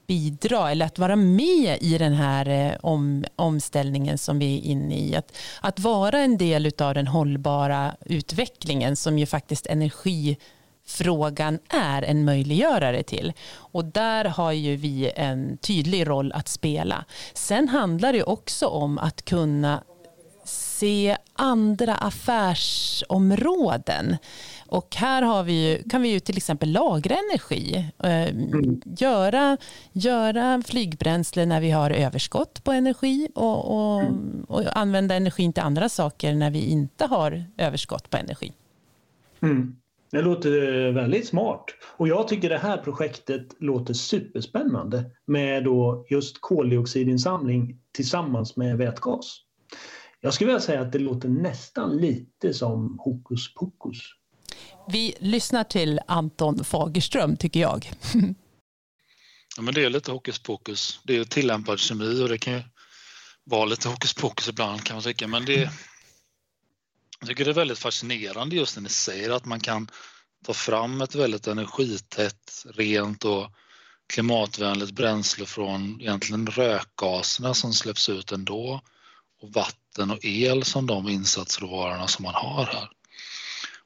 bidra 0.10 0.72
eller 0.72 0.86
att 0.86 1.00
vara 1.00 1.16
med 1.16 1.78
i 1.82 1.98
den 1.98 2.14
här 2.14 2.50
eh, 2.50 2.74
om, 2.82 3.26
omställningen 3.36 4.18
som 4.18 4.40
vi 4.40 4.58
är 4.58 4.62
inne 4.62 5.00
i. 5.00 5.16
Att, 5.16 5.38
att 5.62 5.80
vara 5.80 6.20
en 6.20 6.38
del 6.38 6.72
av 6.80 6.94
den 6.94 7.08
hållbara 7.08 7.96
utvecklingen 8.06 8.96
som 8.96 9.20
ju 9.20 9.26
faktiskt 9.26 9.66
energifrågan 9.68 11.60
är 11.70 12.02
en 12.02 12.26
möjliggörare 12.26 13.04
till. 13.04 13.34
Och 13.52 13.86
där 13.86 14.26
har 14.26 14.52
ju 14.52 14.76
vi 14.76 15.12
en 15.16 15.58
tydlig 15.58 16.08
roll 16.08 16.32
att 16.32 16.48
spela. 16.48 17.06
Sen 17.34 17.70
handlar 17.70 18.14
det 18.14 18.24
också 18.24 18.68
om 18.68 18.98
att 18.98 19.26
kunna 19.26 19.84
se 20.80 21.18
andra 21.34 21.96
affärsområden. 21.96 24.18
Och 24.68 24.96
här 24.96 25.22
har 25.22 25.44
vi 25.44 25.70
ju, 25.70 25.84
kan 25.90 26.02
vi 26.02 26.10
ju 26.10 26.20
till 26.20 26.38
exempel 26.38 26.72
lagra 26.72 27.16
energi. 27.16 27.92
Eh, 28.04 28.30
mm. 28.30 28.82
Göra, 28.86 29.58
göra 29.92 30.62
flygbränsle 30.66 31.46
när 31.46 31.62
vi 31.62 31.72
har 31.72 31.92
överskott 31.92 32.64
på 32.64 32.72
energi 32.72 33.28
och, 33.36 33.76
och, 33.76 34.02
mm. 34.02 34.46
och, 34.48 34.78
använda 34.78 35.16
energin 35.16 35.54
till 35.54 35.64
andra 35.64 35.90
saker 35.90 36.34
när 36.34 36.52
vi 36.52 36.66
inte 36.66 37.06
har 37.06 37.44
överskott 37.58 38.10
på 38.10 38.18
energi. 38.18 38.54
Mm. 39.42 39.76
Det 40.12 40.22
låter 40.22 40.92
väldigt 40.92 41.28
smart. 41.28 41.66
Och 41.98 42.08
jag 42.08 42.28
tycker 42.28 42.50
det 42.50 42.58
här 42.58 42.78
projektet 42.78 43.56
låter 43.60 43.94
superspännande 43.94 45.06
med 45.28 45.64
då 45.64 46.06
just 46.10 46.42
koldioxidinsamling 46.42 47.78
tillsammans 47.92 48.58
med 48.58 48.78
vätgas. 48.78 49.44
Jag 50.22 50.34
skulle 50.34 50.48
vilja 50.48 50.62
säga 50.62 50.82
att 50.82 50.92
det 50.92 51.00
låter 51.00 51.30
nästan 51.30 51.98
lite 51.98 52.54
som 52.54 53.00
hokus 53.00 53.54
pokus. 53.54 53.98
Vi 54.88 55.16
lyssnar 55.20 55.64
till 55.64 56.00
Anton 56.08 56.64
Fagerström 56.64 57.38
tycker 57.38 57.60
jag. 57.60 57.92
ja, 59.56 59.62
men 59.62 59.74
det 59.74 59.86
är 59.86 59.90
lite 59.90 60.12
hokus 60.12 60.40
pokus. 60.40 61.00
Det 61.04 61.18
är 61.18 61.24
tillämpad 61.24 61.80
kemi 61.80 62.24
och 62.24 62.30
det 62.30 62.38
kan 62.38 62.54
ju 62.54 62.64
vara 63.44 63.66
lite 63.66 63.90
hokus 63.90 64.14
pokus 64.14 64.50
ibland 64.50 64.84
kan 64.84 64.96
man 64.96 65.04
tycka. 65.04 65.28
Men 65.28 65.46
det, 65.46 65.72
jag 67.20 67.30
tycker 67.30 67.46
det 67.46 67.52
är 67.52 67.56
väldigt 67.56 67.80
fascinerande 67.80 68.56
just 68.56 68.76
när 68.76 68.84
ni 68.84 68.90
säger 68.90 69.30
att 69.30 69.46
man 69.46 69.60
kan 69.60 69.88
ta 70.46 70.54
fram 70.54 71.02
ett 71.02 71.16
väldigt 71.16 71.48
energitätt, 71.48 72.66
rent 72.66 73.26
och 73.26 73.52
klimatvänligt 74.14 74.92
bränsle 74.92 75.46
från 75.46 76.02
egentligen 76.02 76.48
rökgaserna 76.48 77.54
som 77.54 77.74
släpps 77.74 78.10
ut 78.10 78.32
ändå 78.32 78.82
och 79.42 79.54
vatten 79.54 79.89
och 80.00 80.26
el 80.26 80.64
som 80.64 80.88
de 80.88 81.10
insatsråvarorna 81.10 82.08
som 82.08 82.24
man 82.24 82.34
har 82.34 82.66
här. 82.66 82.90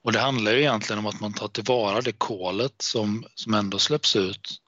Och 0.01 0.11
det 0.11 0.19
handlar 0.19 0.51
ju 0.51 0.59
egentligen 0.59 0.99
om 0.99 1.05
att 1.05 1.19
man 1.19 1.33
tar 1.33 1.47
tillvara 1.47 2.01
det 2.01 2.11
kolet 2.11 2.81
som, 2.81 3.25
som 3.35 3.53
ändå 3.53 3.79
släpps 3.79 4.15
ut 4.15 4.59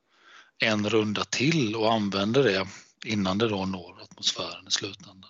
en 0.60 0.90
runda 0.90 1.24
till 1.24 1.76
och 1.76 1.94
använder 1.94 2.44
det 2.44 2.68
innan 3.06 3.38
det 3.38 3.50
då 3.50 3.66
når 3.66 4.02
atmosfären 4.02 4.68
i 4.68 4.72
slutändan. 4.72 5.30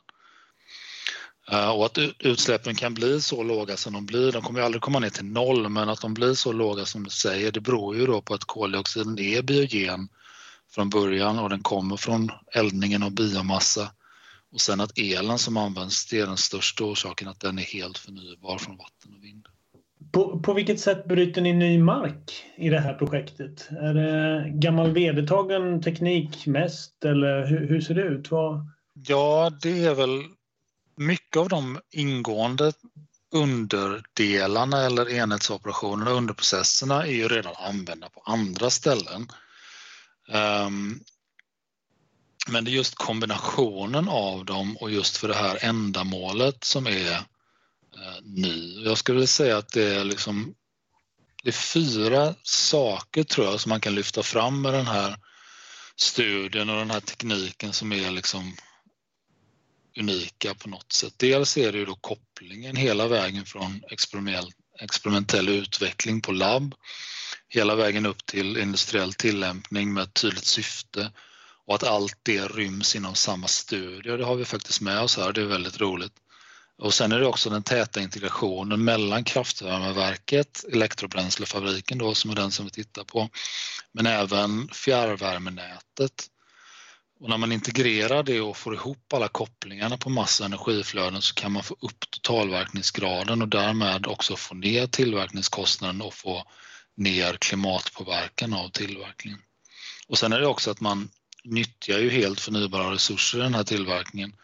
Eh, 1.51 1.69
och 1.69 1.85
att 1.85 1.97
utsläppen 2.19 2.75
kan 2.75 2.93
bli 2.93 3.21
så 3.21 3.43
låga 3.43 3.77
som 3.77 3.93
de 3.93 4.05
blir, 4.05 4.31
de 4.31 4.41
kommer 4.41 4.59
ju 4.59 4.65
aldrig 4.65 4.81
komma 4.81 4.99
ner 4.99 5.09
till 5.09 5.25
noll, 5.25 5.69
men 5.69 5.89
att 5.89 6.01
de 6.01 6.13
blir 6.13 6.33
så 6.33 6.51
låga 6.51 6.85
som 6.85 7.03
du 7.03 7.09
säger, 7.09 7.51
det 7.51 7.61
beror 7.61 7.95
ju 7.95 8.05
då 8.05 8.21
på 8.21 8.33
att 8.33 8.45
koldioxiden 8.45 9.19
är 9.19 9.41
biogen 9.41 10.09
från 10.71 10.89
början 10.89 11.39
och 11.39 11.49
den 11.49 11.63
kommer 11.63 11.97
från 11.97 12.31
eldningen 12.51 13.03
av 13.03 13.11
biomassa 13.11 13.91
och 14.55 14.61
sen 14.61 14.81
att 14.81 14.97
elen 14.97 15.37
som 15.37 15.57
används, 15.57 16.05
det 16.05 16.19
är 16.19 16.27
den 16.27 16.37
största 16.37 16.83
orsaken 16.83 17.27
att 17.27 17.39
den 17.39 17.59
är 17.59 17.63
helt 17.63 17.97
förnybar 17.97 18.57
från 18.57 18.77
vatten 18.77 19.13
och 19.17 19.23
vind. 19.23 19.47
På, 20.11 20.39
på 20.39 20.53
vilket 20.53 20.79
sätt 20.79 21.05
bryter 21.05 21.41
ni 21.41 21.53
ny 21.53 21.79
mark 21.79 22.43
i 22.57 22.69
det 22.69 22.79
här 22.79 22.93
projektet? 22.93 23.67
Är 23.69 23.93
det 23.93 24.49
gammal 24.49 24.91
vedertagen 24.91 25.81
teknik 25.81 26.45
mest 26.45 27.05
eller 27.05 27.45
hur, 27.45 27.67
hur 27.67 27.81
ser 27.81 27.93
det 27.95 28.01
ut? 28.01 28.31
Vad... 28.31 28.67
Ja, 29.07 29.51
det 29.61 29.85
är 29.85 29.95
väl 29.95 30.23
mycket 30.97 31.37
av 31.37 31.49
de 31.49 31.79
ingående 31.91 32.73
underdelarna 33.33 34.85
eller 34.85 35.13
enhetsoperationerna, 35.13 36.11
underprocesserna 36.11 37.03
är 37.03 37.11
ju 37.11 37.27
redan 37.27 37.53
använda 37.55 38.09
på 38.09 38.21
andra 38.25 38.69
ställen. 38.69 39.27
Um, 40.67 40.99
men 42.47 42.65
det 42.65 42.71
är 42.71 42.73
just 42.73 42.95
kombinationen 42.95 44.09
av 44.09 44.45
dem 44.45 44.77
och 44.77 44.91
just 44.91 45.17
för 45.17 45.27
det 45.27 45.35
här 45.35 45.57
ändamålet 45.61 46.63
som 46.63 46.87
är 46.87 47.11
eh, 47.11 48.21
ny. 48.23 48.83
Jag 48.83 48.97
skulle 48.97 49.27
säga 49.27 49.57
att 49.57 49.71
det 49.71 49.95
är 49.95 50.03
liksom 50.03 50.55
det 51.43 51.49
är 51.49 51.51
fyra 51.51 52.35
saker 52.43 53.23
tror 53.23 53.47
jag 53.47 53.59
som 53.59 53.69
man 53.69 53.81
kan 53.81 53.95
lyfta 53.95 54.23
fram 54.23 54.61
med 54.61 54.73
den 54.73 54.87
här 54.87 55.17
studien 55.95 56.69
och 56.69 56.77
den 56.77 56.91
här 56.91 56.99
tekniken 56.99 57.73
som 57.73 57.91
är 57.91 58.11
liksom 58.11 58.55
unika 59.99 60.53
på 60.53 60.69
något 60.69 60.91
sätt. 60.91 61.13
Dels 61.17 61.57
är 61.57 61.71
det 61.71 61.77
ju 61.77 61.85
då 61.85 61.95
kopplingen 61.95 62.75
hela 62.75 63.07
vägen 63.07 63.45
från 63.45 63.83
experimentell, 63.91 64.51
experimentell 64.79 65.49
utveckling 65.49 66.21
på 66.21 66.31
labb 66.31 66.75
hela 67.47 67.75
vägen 67.75 68.05
upp 68.05 68.25
till 68.25 68.57
industriell 68.57 69.13
tillämpning 69.13 69.93
med 69.93 70.03
ett 70.03 70.13
tydligt 70.13 70.45
syfte 70.45 71.11
och 71.67 71.75
att 71.75 71.83
allt 71.83 72.17
det 72.23 72.47
ryms 72.47 72.95
inom 72.95 73.15
samma 73.15 73.47
studie. 73.47 74.17
Det 74.17 74.25
har 74.25 74.35
vi 74.35 74.45
faktiskt 74.45 74.81
med 74.81 75.01
oss 75.01 75.17
här, 75.17 75.33
det 75.33 75.41
är 75.41 75.45
väldigt 75.45 75.81
roligt. 75.81 76.13
Och 76.77 76.93
sen 76.93 77.11
är 77.11 77.19
det 77.19 77.27
också 77.27 77.49
den 77.49 77.63
täta 77.63 78.01
integrationen 78.01 78.83
mellan 78.83 79.23
kraftvärmeverket, 79.23 80.65
elektrobränslefabriken 80.73 81.97
då 81.97 82.15
som 82.15 82.31
är 82.31 82.35
den 82.35 82.51
som 82.51 82.65
vi 82.65 82.71
tittar 82.71 83.03
på, 83.03 83.29
men 83.91 84.05
även 84.05 84.67
fjärrvärmenätet. 84.67 86.29
Och 87.19 87.29
när 87.29 87.37
man 87.37 87.51
integrerar 87.51 88.23
det 88.23 88.41
och 88.41 88.57
får 88.57 88.75
ihop 88.75 89.13
alla 89.13 89.27
kopplingarna 89.27 89.97
på 89.97 90.09
massa 90.09 90.43
och 90.43 90.45
energiflöden 90.45 91.21
så 91.21 91.33
kan 91.33 91.51
man 91.51 91.63
få 91.63 91.75
upp 91.79 92.11
totalverkningsgraden 92.11 93.41
och 93.41 93.47
därmed 93.47 94.07
också 94.07 94.35
få 94.35 94.55
ner 94.55 94.87
tillverkningskostnaden 94.87 96.01
och 96.01 96.13
få 96.13 96.43
ner 96.97 97.33
klimatpåverkan 97.33 98.53
av 98.53 98.69
tillverkningen. 98.69 99.39
Och 100.07 100.17
sen 100.17 100.33
är 100.33 100.39
det 100.39 100.47
också 100.47 100.71
att 100.71 100.81
man 100.81 101.09
nyttjar 101.45 101.99
ju 101.99 102.09
helt 102.09 102.39
förnybara 102.39 102.93
resurser 102.93 103.37
i 103.37 103.41
den 103.41 103.53
här 103.53 103.63
tillverkningen 103.63 104.35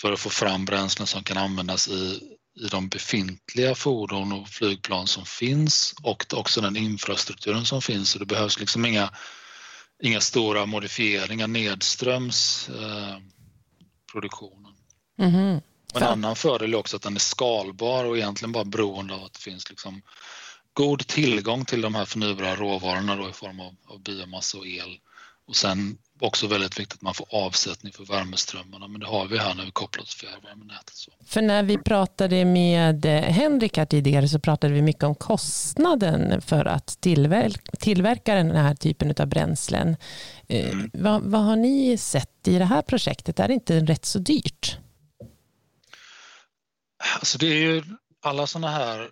för 0.00 0.12
att 0.12 0.20
få 0.20 0.30
fram 0.30 0.64
bränslen 0.64 1.06
som 1.06 1.24
kan 1.24 1.36
användas 1.36 1.88
i, 1.88 2.20
i 2.60 2.68
de 2.70 2.88
befintliga 2.88 3.74
fordon 3.74 4.32
och 4.32 4.48
flygplan 4.48 5.06
som 5.06 5.26
finns 5.26 5.94
och 6.02 6.34
också 6.34 6.60
den 6.60 6.76
infrastrukturen 6.76 7.64
som 7.64 7.82
finns. 7.82 8.10
Så 8.10 8.18
det 8.18 8.26
behövs 8.26 8.60
liksom 8.60 8.84
inga, 8.84 9.10
inga 10.02 10.20
stora 10.20 10.66
modifieringar 10.66 11.46
nedströms 11.46 12.68
eh, 12.68 13.18
produktionen. 14.12 14.74
Mm 15.18 15.30
-hmm. 15.32 15.62
En 15.94 16.02
annan 16.02 16.36
fördel 16.36 16.74
är 16.74 16.78
också 16.78 16.96
att 16.96 17.02
den 17.02 17.14
är 17.14 17.20
skalbar 17.20 18.04
och 18.04 18.16
egentligen 18.16 18.52
bara 18.52 18.64
beroende 18.64 19.14
av 19.14 19.24
att 19.24 19.32
det 19.32 19.40
finns 19.40 19.70
liksom 19.70 20.02
god 20.72 21.06
tillgång 21.06 21.64
till 21.64 21.80
de 21.80 21.94
här 21.94 22.04
förnybara 22.04 22.56
råvarorna 22.56 23.16
då 23.16 23.28
i 23.28 23.32
form 23.32 23.60
av, 23.60 23.76
av 23.86 24.02
biomassa 24.02 24.58
och 24.58 24.66
el. 24.66 24.98
Och 25.46 25.56
sen 25.56 25.98
också 26.22 26.46
väldigt 26.46 26.78
viktigt 26.78 26.94
att 26.94 27.02
man 27.02 27.14
får 27.14 27.26
avsättning 27.30 27.92
för 27.92 28.04
värmeströmmarna, 28.04 28.88
men 28.88 29.00
det 29.00 29.06
har 29.06 29.26
vi 29.26 29.38
här 29.38 29.64
vi 29.64 29.70
kopplat 29.70 30.06
till 30.06 30.18
fjärrvärmenätet. 30.18 30.94
För 31.26 31.42
när 31.42 31.62
vi 31.62 31.78
pratade 31.78 32.44
med 32.44 33.04
eh, 33.04 33.22
Henrik 33.22 33.76
här 33.76 33.86
tidigare 33.86 34.28
så 34.28 34.38
pratade 34.38 34.74
vi 34.74 34.82
mycket 34.82 35.04
om 35.04 35.14
kostnaden 35.14 36.42
för 36.42 36.64
att 36.64 37.00
tillverka, 37.00 37.76
tillverka 37.78 38.34
den 38.34 38.50
här 38.50 38.74
typen 38.74 39.14
av 39.18 39.26
bränslen. 39.26 39.96
Eh, 40.48 40.70
mm. 40.70 40.90
Vad, 40.94 41.22
vad, 41.22 41.40
har 41.40 41.56
ni 41.56 41.98
sett 41.98 42.48
i 42.48 42.58
det 42.58 42.64
här 42.64 42.82
projektet? 42.82 43.40
Är 43.40 43.48
det 43.48 43.54
inte 43.54 43.80
rätt 43.80 44.04
så 44.04 44.18
dyrt? 44.18 44.76
Alltså 47.14 47.38
det 47.38 47.46
är 47.46 47.56
ju 47.56 47.82
alla 48.22 48.46
sådana 48.46 48.68
här 48.68 49.10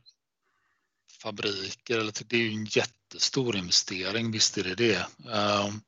fabriker, 1.23 1.99
eller 1.99 2.12
det 2.27 2.37
är 2.37 2.40
ju 2.40 2.53
en 2.53 2.64
jättestor 2.64 3.57
investering, 3.57 4.31
visst 4.31 4.59
är 4.59 4.64
det 4.64 4.75
det. 4.75 5.07
Um, 5.27 5.83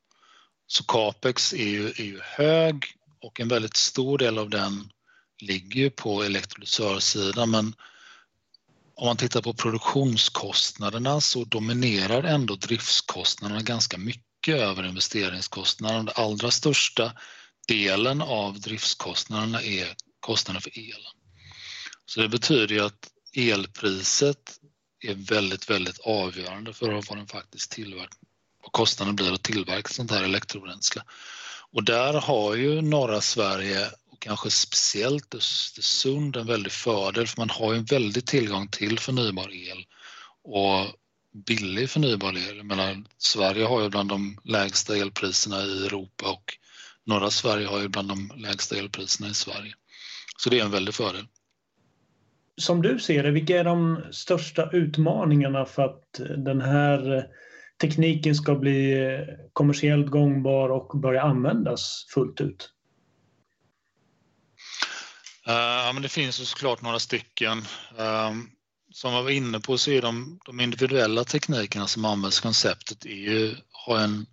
så 0.73 0.83
capex 0.83 1.53
är 1.53 1.67
ju, 1.67 1.87
är 1.87 2.03
ju 2.03 2.19
hög 2.23 2.85
och 3.21 3.39
en 3.39 3.47
väldigt 3.47 3.77
stor 3.77 4.17
del 4.17 4.37
av 4.37 4.49
den 4.49 4.91
ligger 5.41 5.81
ju 5.81 5.89
på 5.89 6.23
elektrolysörsidan 6.23 7.51
men 7.51 7.75
om 8.95 9.07
man 9.07 9.17
tittar 9.17 9.41
på 9.41 9.53
produktionskostnaderna 9.53 11.21
så 11.21 11.43
dominerar 11.43 12.23
ändå 12.23 12.55
driftskostnaderna 12.55 13.61
ganska 13.61 13.97
mycket 13.97 14.55
över 14.55 14.87
investeringskostnaderna. 14.87 16.03
Den 16.03 16.23
allra 16.23 16.51
största 16.51 17.11
delen 17.67 18.21
av 18.21 18.59
driftskostnaderna 18.59 19.61
är 19.61 19.95
kostnaden 20.19 20.61
för 20.61 20.79
elen. 20.79 21.13
Så 22.05 22.21
det 22.21 22.29
betyder 22.29 22.75
ju 22.75 22.85
att 22.85 23.09
elpriset 23.35 24.59
är 24.99 25.15
väldigt, 25.15 25.69
väldigt 25.69 25.99
avgörande 25.99 26.73
för 26.73 26.91
vad 26.91 27.17
den 27.17 27.27
faktiskt 27.27 27.71
tillverkar 27.71 28.22
kostnaden 28.73 29.15
blir 29.15 29.33
att 29.33 29.43
tillverka 29.43 29.93
sånt 29.93 30.11
här 30.11 30.23
elektrobränsle. 30.23 31.01
Och 31.71 31.83
där 31.83 32.13
har 32.13 32.55
ju 32.55 32.81
norra 32.81 33.21
Sverige 33.21 33.87
och 34.11 34.19
kanske 34.19 34.49
speciellt 34.49 35.35
Östersund 35.35 36.35
en 36.35 36.47
väldig 36.47 36.71
fördel 36.71 37.27
för 37.27 37.41
man 37.41 37.49
har 37.49 37.73
ju 37.73 37.77
en 37.77 37.85
väldig 37.85 38.25
tillgång 38.25 38.67
till 38.67 38.99
förnybar 38.99 39.49
el 39.51 39.85
och 40.43 40.85
billig 41.47 41.89
förnybar 41.89 42.37
el. 42.37 42.57
Jag 42.57 42.65
menar, 42.65 43.03
Sverige 43.17 43.65
har 43.65 43.81
ju 43.81 43.89
bland 43.89 44.09
de 44.09 44.39
lägsta 44.43 44.97
elpriserna 44.97 45.63
i 45.63 45.85
Europa 45.85 46.31
och 46.31 46.53
norra 47.05 47.29
Sverige 47.29 47.67
har 47.67 47.79
ju 47.79 47.87
bland 47.87 48.07
de 48.07 48.31
lägsta 48.37 48.77
elpriserna 48.77 49.29
i 49.29 49.33
Sverige. 49.33 49.73
Så 50.37 50.49
det 50.49 50.59
är 50.59 50.65
en 50.65 50.71
väldig 50.71 50.95
fördel. 50.95 51.25
Som 52.57 52.81
du 52.81 52.99
ser 52.99 53.23
det, 53.23 53.31
vilka 53.31 53.59
är 53.59 53.63
de 53.63 54.01
största 54.11 54.69
utmaningarna 54.71 55.65
för 55.65 55.83
att 55.83 56.21
den 56.37 56.61
här 56.61 57.27
tekniken 57.83 58.35
ska 58.35 58.55
bli 58.55 59.03
eh, 59.03 59.35
kommersiellt 59.53 60.09
gångbar 60.09 60.69
och 60.69 60.99
börja 60.99 61.21
användas 61.21 62.07
fullt 62.13 62.41
ut? 62.41 62.69
Eh, 65.47 65.53
ja, 65.53 65.91
men 65.93 66.01
det 66.01 66.09
finns 66.09 66.41
ju 66.41 66.45
såklart 66.45 66.81
några 66.81 66.99
stycken. 66.99 67.61
Ehm, 67.99 68.49
som 68.93 69.13
jag 69.13 69.23
var 69.23 69.29
inne 69.29 69.59
på 69.59 69.77
så 69.77 69.91
är 69.91 70.01
de, 70.01 70.39
de 70.45 70.59
individuella 70.59 71.23
teknikerna 71.23 71.87
som 71.87 72.05
används 72.05 72.39
i 72.39 72.41
konceptet 72.41 73.05
är 73.05 73.09
ju, 73.09 73.55
har 73.71 73.99
en, 73.99 74.25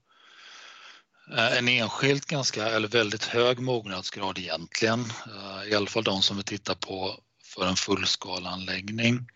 eh, 1.36 1.58
en 1.58 1.68
enskilt 1.68 2.26
ganska 2.26 2.66
eller 2.68 2.88
väldigt 2.88 3.24
hög 3.24 3.60
mognadsgrad 3.60 4.38
egentligen. 4.38 5.00
Uh, 5.00 5.70
I 5.70 5.74
alla 5.74 5.86
fall 5.86 6.04
de 6.04 6.22
som 6.22 6.36
vi 6.36 6.42
tittar 6.42 6.74
på 6.74 7.20
för 7.44 7.66
en 7.66 7.76
fullskaleanläggning. 7.76 9.26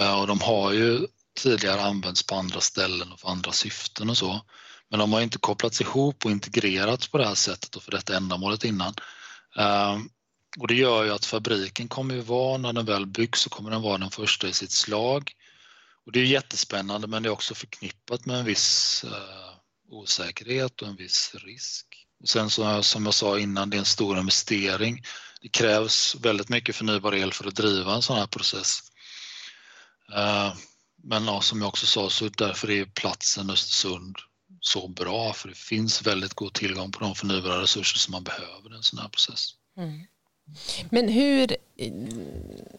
Uh, 0.00 0.20
och 0.20 0.26
de 0.26 0.40
har 0.40 0.72
ju 0.72 1.06
tidigare 1.34 1.82
använts 1.82 2.26
på 2.26 2.34
andra 2.34 2.60
ställen 2.60 3.12
och 3.12 3.20
för 3.20 3.28
andra 3.28 3.52
syften 3.52 4.10
och 4.10 4.18
så. 4.18 4.40
Men 4.90 4.98
de 4.98 5.12
har 5.12 5.20
inte 5.20 5.38
kopplats 5.38 5.80
ihop 5.80 6.24
och 6.24 6.30
integrerats 6.30 7.08
på 7.08 7.18
det 7.18 7.26
här 7.26 7.34
sättet 7.34 7.76
och 7.76 7.82
för 7.82 7.90
detta 7.90 8.16
ändamålet 8.16 8.64
innan. 8.64 8.94
Ehm, 9.58 10.08
och 10.58 10.68
det 10.68 10.74
gör 10.74 11.04
ju 11.04 11.10
att 11.10 11.24
fabriken 11.24 11.88
kommer 11.88 12.14
ju 12.14 12.20
vara, 12.20 12.58
när 12.58 12.72
den 12.72 12.86
väl 12.86 13.06
byggs 13.06 13.40
så 13.40 13.50
kommer 13.50 13.70
den 13.70 13.82
vara 13.82 13.98
den 13.98 14.10
första 14.10 14.48
i 14.48 14.52
sitt 14.52 14.70
slag. 14.70 15.32
Och 16.06 16.12
det 16.12 16.20
är 16.20 16.24
jättespännande 16.24 17.06
men 17.06 17.22
det 17.22 17.28
är 17.28 17.30
också 17.30 17.54
förknippat 17.54 18.26
med 18.26 18.38
en 18.38 18.44
viss 18.44 19.04
eh, 19.04 19.54
osäkerhet 19.90 20.82
och 20.82 20.88
en 20.88 20.96
viss 20.96 21.34
risk. 21.34 21.86
Och 22.22 22.28
sen 22.28 22.50
så, 22.50 22.82
som 22.82 23.04
jag 23.04 23.14
sa 23.14 23.38
innan, 23.38 23.70
det 23.70 23.76
är 23.76 23.78
en 23.78 23.84
stor 23.84 24.18
investering. 24.18 25.02
Det 25.40 25.48
krävs 25.48 26.16
väldigt 26.20 26.48
mycket 26.48 26.76
förnybar 26.76 27.14
el 27.14 27.32
för 27.32 27.48
att 27.48 27.54
driva 27.54 27.94
en 27.94 28.02
sån 28.02 28.16
här 28.16 28.26
process. 28.26 28.78
Ehm, 30.16 30.56
men 31.02 31.24
ja, 31.24 31.40
som 31.40 31.60
jag 31.60 31.68
också 31.68 31.86
sa 31.86 32.10
så 32.10 32.28
därför 32.28 32.70
är 32.70 32.84
platsen 32.84 33.50
Östersund 33.50 34.16
så 34.60 34.88
bra 34.88 35.32
för 35.32 35.48
det 35.48 35.54
finns 35.54 36.06
väldigt 36.06 36.34
god 36.34 36.52
tillgång 36.52 36.92
på 36.92 37.00
de 37.00 37.14
förnybara 37.14 37.62
resurser 37.62 37.98
som 37.98 38.12
man 38.12 38.24
behöver 38.24 38.72
i 38.72 38.76
en 38.76 38.82
sån 38.82 38.98
här 38.98 39.08
process. 39.08 39.48
Mm. 39.76 40.06
Men 40.90 41.08
hur, 41.08 41.56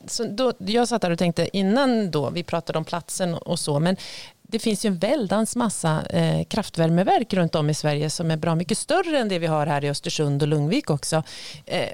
så 0.08 0.24
då, 0.24 0.54
jag 0.60 0.88
satt 0.88 1.02
där 1.02 1.12
och 1.12 1.20
tänkte 1.20 1.58
innan 1.58 2.12
då, 2.12 2.30
vi 2.30 2.44
pratade 2.44 2.78
om 2.78 2.86
platsen 2.86 3.34
och 3.34 3.60
så, 3.60 3.80
men 3.80 3.98
det 4.54 4.60
finns 4.60 4.86
ju 4.86 4.88
en 4.88 4.98
väldans 4.98 5.56
massa 5.56 6.06
eh, 6.06 6.46
kraftvärmeverk 6.46 7.34
runt 7.34 7.56
om 7.56 7.70
i 7.70 7.74
Sverige 7.74 8.10
som 8.10 8.32
är 8.32 8.38
bra 8.38 8.56
mycket 8.56 8.78
större 8.78 9.20
än 9.20 9.30
det 9.30 9.40
vi 9.40 9.48
har 9.48 9.68
här 9.68 9.84
i 9.84 9.90
Östersund 9.90 10.42
och 10.42 10.48
Lungvik 10.48 10.90
också. 10.90 11.24
Eh, 11.66 11.90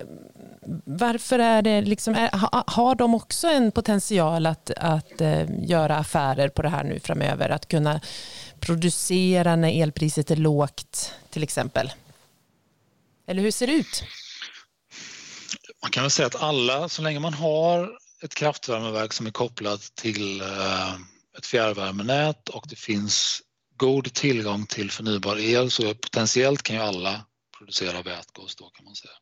varför 0.85 1.39
är 1.39 1.61
det 1.61 1.81
liksom, 1.81 2.15
är, 2.15 2.29
har 2.71 2.95
de 2.95 3.15
också 3.15 3.47
en 3.47 3.71
potential 3.71 4.45
att, 4.45 4.71
att 4.77 5.21
eh, 5.21 5.45
göra 5.59 5.97
affärer 5.97 6.49
på 6.49 6.61
det 6.61 6.69
här 6.69 6.83
nu 6.83 6.99
framöver? 6.99 7.49
Att 7.49 7.67
kunna 7.67 8.01
producera 8.59 9.55
när 9.55 9.81
elpriset 9.81 10.31
är 10.31 10.35
lågt 10.35 11.13
till 11.29 11.43
exempel? 11.43 11.91
Eller 13.27 13.41
hur 13.41 13.51
ser 13.51 13.67
det 13.67 13.73
ut? 13.73 14.03
Man 15.81 15.91
kan 15.91 16.03
väl 16.03 16.11
säga 16.11 16.27
att 16.27 16.43
alla, 16.43 16.89
så 16.89 17.01
länge 17.01 17.19
man 17.19 17.33
har 17.33 17.89
ett 18.23 18.35
kraftvärmeverk 18.35 19.13
som 19.13 19.27
är 19.27 19.31
kopplat 19.31 19.81
till 19.95 20.41
eh, 20.41 20.93
ett 21.39 21.45
fjärrvärmenät 21.45 22.49
och 22.49 22.65
det 22.69 22.75
finns 22.75 23.41
god 23.77 24.13
tillgång 24.13 24.65
till 24.65 24.91
förnybar 24.91 25.39
el 25.39 25.71
så 25.71 25.93
potentiellt 25.93 26.63
kan 26.63 26.75
ju 26.75 26.81
alla 26.81 27.25
producera 27.57 28.01
vätgas 28.01 28.55
då 28.55 28.69
kan 28.69 28.85
man 28.85 28.95
säga. 28.95 29.13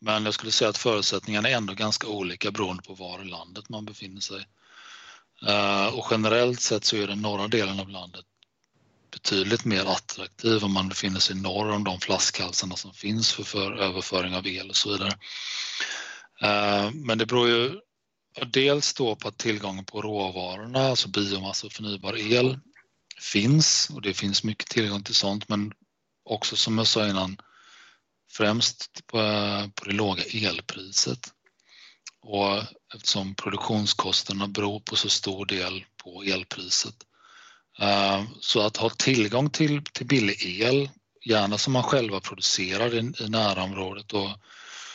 Men 0.00 0.24
jag 0.24 0.34
skulle 0.34 0.52
säga 0.52 0.68
att 0.68 0.78
förutsättningarna 0.78 1.48
är 1.48 1.56
ändå 1.56 1.74
ganska 1.74 2.06
olika 2.06 2.50
beroende 2.50 2.82
på 2.82 2.94
var 2.94 3.22
i 3.22 3.24
landet 3.24 3.68
man 3.68 3.84
befinner 3.84 4.20
sig. 4.20 4.46
Eh, 5.46 5.86
och 5.86 6.06
generellt 6.10 6.60
sett 6.60 6.84
så 6.84 6.96
är 6.96 7.06
den 7.06 7.22
norra 7.22 7.48
delen 7.48 7.80
av 7.80 7.88
landet 7.88 8.24
betydligt 9.12 9.64
mer 9.64 9.84
attraktiv 9.84 10.64
om 10.64 10.72
man 10.72 10.88
befinner 10.88 11.20
sig 11.20 11.36
norr 11.36 11.70
om 11.70 11.84
de 11.84 12.00
flaskhalsarna 12.00 12.76
som 12.76 12.94
finns 12.94 13.32
för, 13.32 13.42
för 13.42 13.72
överföring 13.72 14.34
av 14.34 14.46
el 14.46 14.70
och 14.70 14.76
så 14.76 14.92
vidare. 14.92 15.12
Eh, 16.42 16.90
men 16.90 17.18
det 17.18 17.26
beror 17.26 17.48
ju 17.48 17.80
dels 18.46 18.94
då 18.94 19.16
på 19.16 19.28
att 19.28 19.38
tillgången 19.38 19.84
på 19.84 20.02
råvarorna, 20.02 20.80
alltså 20.80 21.08
biomassa 21.08 21.66
och 21.66 21.72
förnybar 21.72 22.16
el 22.16 22.58
finns 23.20 23.90
och 23.90 24.02
det 24.02 24.14
finns 24.14 24.44
mycket 24.44 24.68
tillgång 24.68 25.02
till 25.02 25.14
sånt 25.14 25.48
men 25.48 25.72
också 26.24 26.56
som 26.56 26.78
jag 26.78 26.86
sa 26.86 27.08
innan 27.08 27.36
främst 28.30 29.06
på, 29.06 29.18
på 29.74 29.84
det 29.84 29.92
låga 29.92 30.22
elpriset. 30.22 31.32
Och 32.20 32.62
eftersom 32.94 33.34
produktionskostnaderna 33.34 34.48
beror 34.48 34.80
på 34.80 34.96
så 34.96 35.08
stor 35.08 35.46
del 35.46 35.84
på 35.96 36.22
elpriset. 36.22 36.94
Eh, 37.78 38.24
så 38.40 38.60
att 38.66 38.76
ha 38.76 38.90
tillgång 38.90 39.50
till, 39.50 39.84
till 39.84 40.06
billig 40.06 40.60
el, 40.60 40.90
gärna 41.24 41.58
som 41.58 41.72
man 41.72 41.82
själva 41.82 42.20
producerar 42.20 42.94
i, 42.94 42.98
i 43.24 43.28
närområdet 43.28 44.12
och 44.12 44.30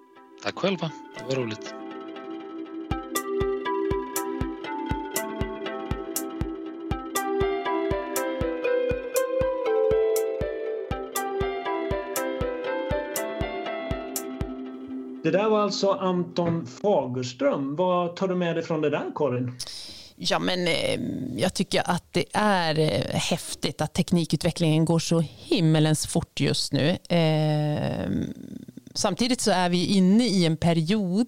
tack 0.42 0.58
själva. 0.58 0.90
Det 1.18 1.24
var 1.24 1.42
roligt. 1.42 1.83
Där 15.38 15.48
var 15.48 15.62
alltså 15.62 15.90
Anton 15.90 16.66
Fagerström. 16.66 17.76
Vad 17.76 18.16
tar 18.16 18.28
du 18.28 18.34
med 18.34 18.56
dig 18.56 18.64
från 18.64 18.80
det 18.80 18.90
där, 18.90 19.10
Karin? 19.14 19.58
Ja, 20.16 20.38
men 20.38 20.68
eh, 20.68 21.00
jag 21.36 21.54
tycker 21.54 21.82
att 21.90 22.12
det 22.12 22.24
är 22.32 22.78
eh, 22.78 23.16
häftigt 23.20 23.80
att 23.80 23.94
teknikutvecklingen 23.94 24.84
går 24.84 24.98
så 24.98 25.20
himmelens 25.20 26.06
fort 26.06 26.40
just 26.40 26.72
nu. 26.72 26.88
Eh, 27.08 28.10
samtidigt 28.94 29.40
så 29.40 29.50
är 29.50 29.68
vi 29.68 29.86
inne 29.86 30.26
i 30.26 30.46
en 30.46 30.56
period 30.56 31.26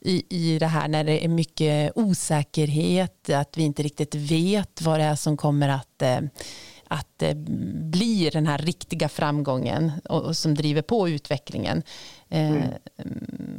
i, 0.00 0.24
i 0.28 0.58
det 0.58 0.66
här 0.66 0.88
när 0.88 1.04
det 1.04 1.24
är 1.24 1.28
mycket 1.28 1.92
osäkerhet, 1.94 3.30
att 3.30 3.56
vi 3.58 3.62
inte 3.62 3.82
riktigt 3.82 4.14
vet 4.14 4.82
vad 4.82 5.00
det 5.00 5.04
är 5.04 5.16
som 5.16 5.36
kommer 5.36 5.68
att 5.68 6.02
eh, 6.02 6.20
att 6.94 7.08
det 7.16 7.34
blir 7.90 8.30
den 8.30 8.46
här 8.46 8.58
riktiga 8.58 9.08
framgången 9.08 9.92
och, 10.04 10.22
och 10.22 10.36
som 10.36 10.54
driver 10.54 10.82
på 10.82 11.08
utvecklingen. 11.08 11.82
Eh, 12.28 12.50
mm. 12.50 12.68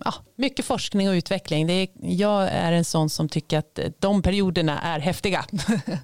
ja, 0.06 0.13
mycket 0.36 0.65
forskning 0.65 1.10
och 1.10 1.13
utveckling. 1.13 1.67
Det 1.67 1.74
är, 1.74 1.88
jag 2.02 2.48
är 2.52 2.71
en 2.71 2.86
sån 2.86 3.10
som 3.10 3.30
tycker 3.30 3.58
att 3.58 3.80
de 4.00 4.21
perioderna 4.21 4.80
är 4.80 5.00
häftiga. 5.00 5.45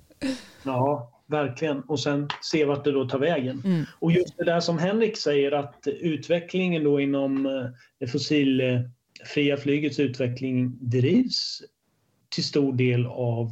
ja, 0.64 1.12
verkligen. 1.28 1.82
Och 1.82 2.00
sen 2.00 2.30
se 2.42 2.66
vart 2.66 2.84
det 2.84 2.92
då 2.92 3.10
tar 3.10 3.20
vägen. 3.20 3.62
Mm. 3.66 3.86
Och 4.00 4.12
just 4.12 4.38
det 4.38 4.46
där 4.46 4.60
som 4.60 4.80
Henrik 4.80 5.18
säger 5.18 5.52
att 5.52 5.88
utvecklingen 5.88 6.84
då 6.84 7.02
inom 7.02 7.46
eh, 7.46 7.52
det 8.00 8.08
fossilfria 8.08 9.58
flygets 9.58 10.00
utveckling 10.00 10.78
drivs 10.80 11.62
till 12.30 12.44
stor 12.44 12.74
del 12.74 13.06
av 13.06 13.52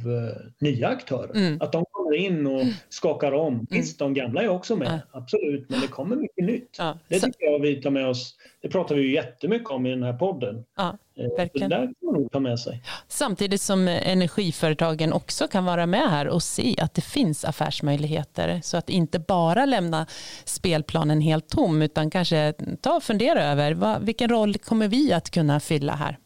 nya 0.58 0.88
aktörer. 0.88 1.36
Mm. 1.36 1.60
Att 1.60 1.72
de 1.72 1.84
kommer 2.10 2.26
in 2.26 2.46
och 2.46 2.60
mm. 2.60 2.74
skakar 2.88 3.32
om. 3.32 3.54
Mm. 3.54 3.66
Visst, 3.70 3.98
de 3.98 4.14
gamla 4.14 4.42
är 4.42 4.48
också 4.48 4.76
med, 4.76 5.00
ja. 5.12 5.18
absolut, 5.18 5.70
men 5.70 5.80
det 5.80 5.86
kommer 5.86 6.16
mycket 6.16 6.44
nytt. 6.44 6.76
Ja. 6.78 6.98
Det 7.08 7.20
tycker 7.20 7.46
jag 7.46 7.58
vi 7.58 7.82
tar 7.82 7.90
med 7.90 8.08
oss. 8.08 8.36
Det 8.62 8.68
pratar 8.68 8.94
vi 8.94 9.02
ju 9.02 9.14
jättemycket 9.14 9.70
om 9.70 9.86
i 9.86 9.90
den 9.90 10.02
här 10.02 10.12
podden. 10.12 10.64
Ja, 10.76 10.98
eh, 11.18 11.36
verkligen. 11.36 11.70
Det 11.70 11.76
där 11.76 11.82
kan 11.82 11.94
man 12.02 12.14
nog 12.14 12.32
ta 12.32 12.40
med 12.40 12.60
sig. 12.60 12.82
Samtidigt 13.08 13.60
som 13.60 13.88
energiföretagen 13.88 15.12
också 15.12 15.48
kan 15.48 15.64
vara 15.64 15.86
med 15.86 16.10
här 16.10 16.28
och 16.28 16.42
se 16.42 16.74
att 16.80 16.94
det 16.94 17.04
finns 17.04 17.44
affärsmöjligheter. 17.44 18.60
Så 18.62 18.76
att 18.76 18.90
inte 18.90 19.18
bara 19.18 19.64
lämna 19.64 20.06
spelplanen 20.44 21.20
helt 21.20 21.48
tom 21.48 21.82
utan 21.82 22.10
kanske 22.10 22.54
ta 22.80 22.96
och 22.96 23.02
fundera 23.02 23.44
över 23.44 23.74
vad, 23.74 24.04
vilken 24.04 24.28
roll 24.28 24.54
kommer 24.54 24.88
vi 24.88 25.12
att 25.12 25.30
kunna 25.30 25.60
fylla 25.60 25.92
här? 25.92 26.18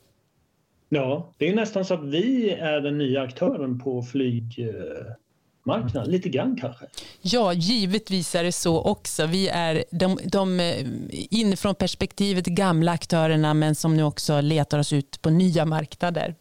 Ja, 0.88 1.32
det 1.38 1.48
är 1.48 1.54
nästan 1.54 1.84
så 1.84 1.94
att 1.94 2.04
vi 2.04 2.50
är 2.50 2.80
den 2.80 2.98
nya 2.98 3.22
aktören 3.22 3.78
på 3.78 4.02
flygmarknaden, 5.64 6.10
lite 6.10 6.28
grann 6.28 6.56
kanske. 6.60 6.86
Ja, 7.22 7.52
givetvis 7.52 8.34
är 8.34 8.44
det 8.44 8.52
så 8.52 8.82
också. 8.82 9.26
Vi 9.26 9.48
är 9.48 9.84
de, 9.90 10.18
de 10.24 10.60
eh, 10.60 10.86
inifrån 11.30 11.74
perspektivet 11.74 12.46
gamla 12.46 12.92
aktörerna 12.92 13.54
men 13.54 13.74
som 13.74 13.96
nu 13.96 14.02
också 14.02 14.40
letar 14.40 14.78
oss 14.78 14.92
ut 14.92 15.22
på 15.22 15.30
nya 15.30 15.64
marknader. 15.64 16.34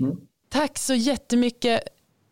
Mm. 0.00 0.16
Tack 0.48 0.78
så 0.78 0.94
jättemycket 0.94 1.82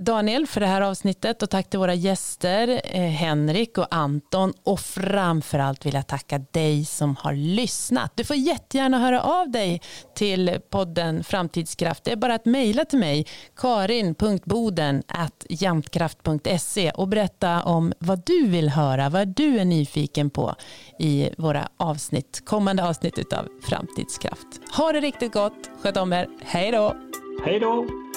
Daniel 0.01 0.47
för 0.47 0.61
det 0.61 0.67
här 0.67 0.81
avsnittet 0.81 1.43
och 1.43 1.51
tack 1.51 1.71
till 1.71 1.79
våra 1.79 1.95
gäster 1.95 2.81
eh, 2.85 3.03
Henrik 3.03 3.79
och 3.79 3.87
Anton 3.91 4.53
och 4.63 4.81
framförallt 4.81 5.87
vill 5.87 5.95
jag 5.95 6.07
tacka 6.07 6.39
dig 6.39 6.85
som 6.85 7.17
har 7.17 7.33
lyssnat. 7.33 8.13
Du 8.15 8.25
får 8.25 8.37
jättegärna 8.37 8.99
höra 8.99 9.23
av 9.23 9.51
dig 9.51 9.81
till 10.15 10.59
podden 10.71 11.25
Framtidskraft. 11.25 12.05
Det 12.05 12.13
är 12.13 12.17
bara 12.17 12.35
att 12.35 12.45
mejla 12.45 12.85
till 12.85 12.99
mig 12.99 13.27
karin.boden 13.57 15.03
jamtkraft.se 15.49 16.91
och 16.91 17.09
berätta 17.09 17.63
om 17.63 17.93
vad 17.99 18.23
du 18.27 18.49
vill 18.49 18.69
höra, 18.69 19.09
vad 19.09 19.29
du 19.29 19.59
är 19.59 19.65
nyfiken 19.65 20.31
på 20.31 20.55
i 20.99 21.31
våra 21.39 21.69
avsnitt, 21.77 22.43
kommande 22.45 22.89
avsnitt 22.89 23.33
av 23.33 23.49
Framtidskraft. 23.63 24.47
Ha 24.77 24.93
det 24.93 25.01
riktigt 25.01 25.33
gott, 25.33 25.71
sköt 25.83 25.97
om 25.97 26.13
er, 26.13 26.29
hej 26.43 26.71
då! 26.71 26.97
Hej 27.45 27.61
då! 27.61 28.10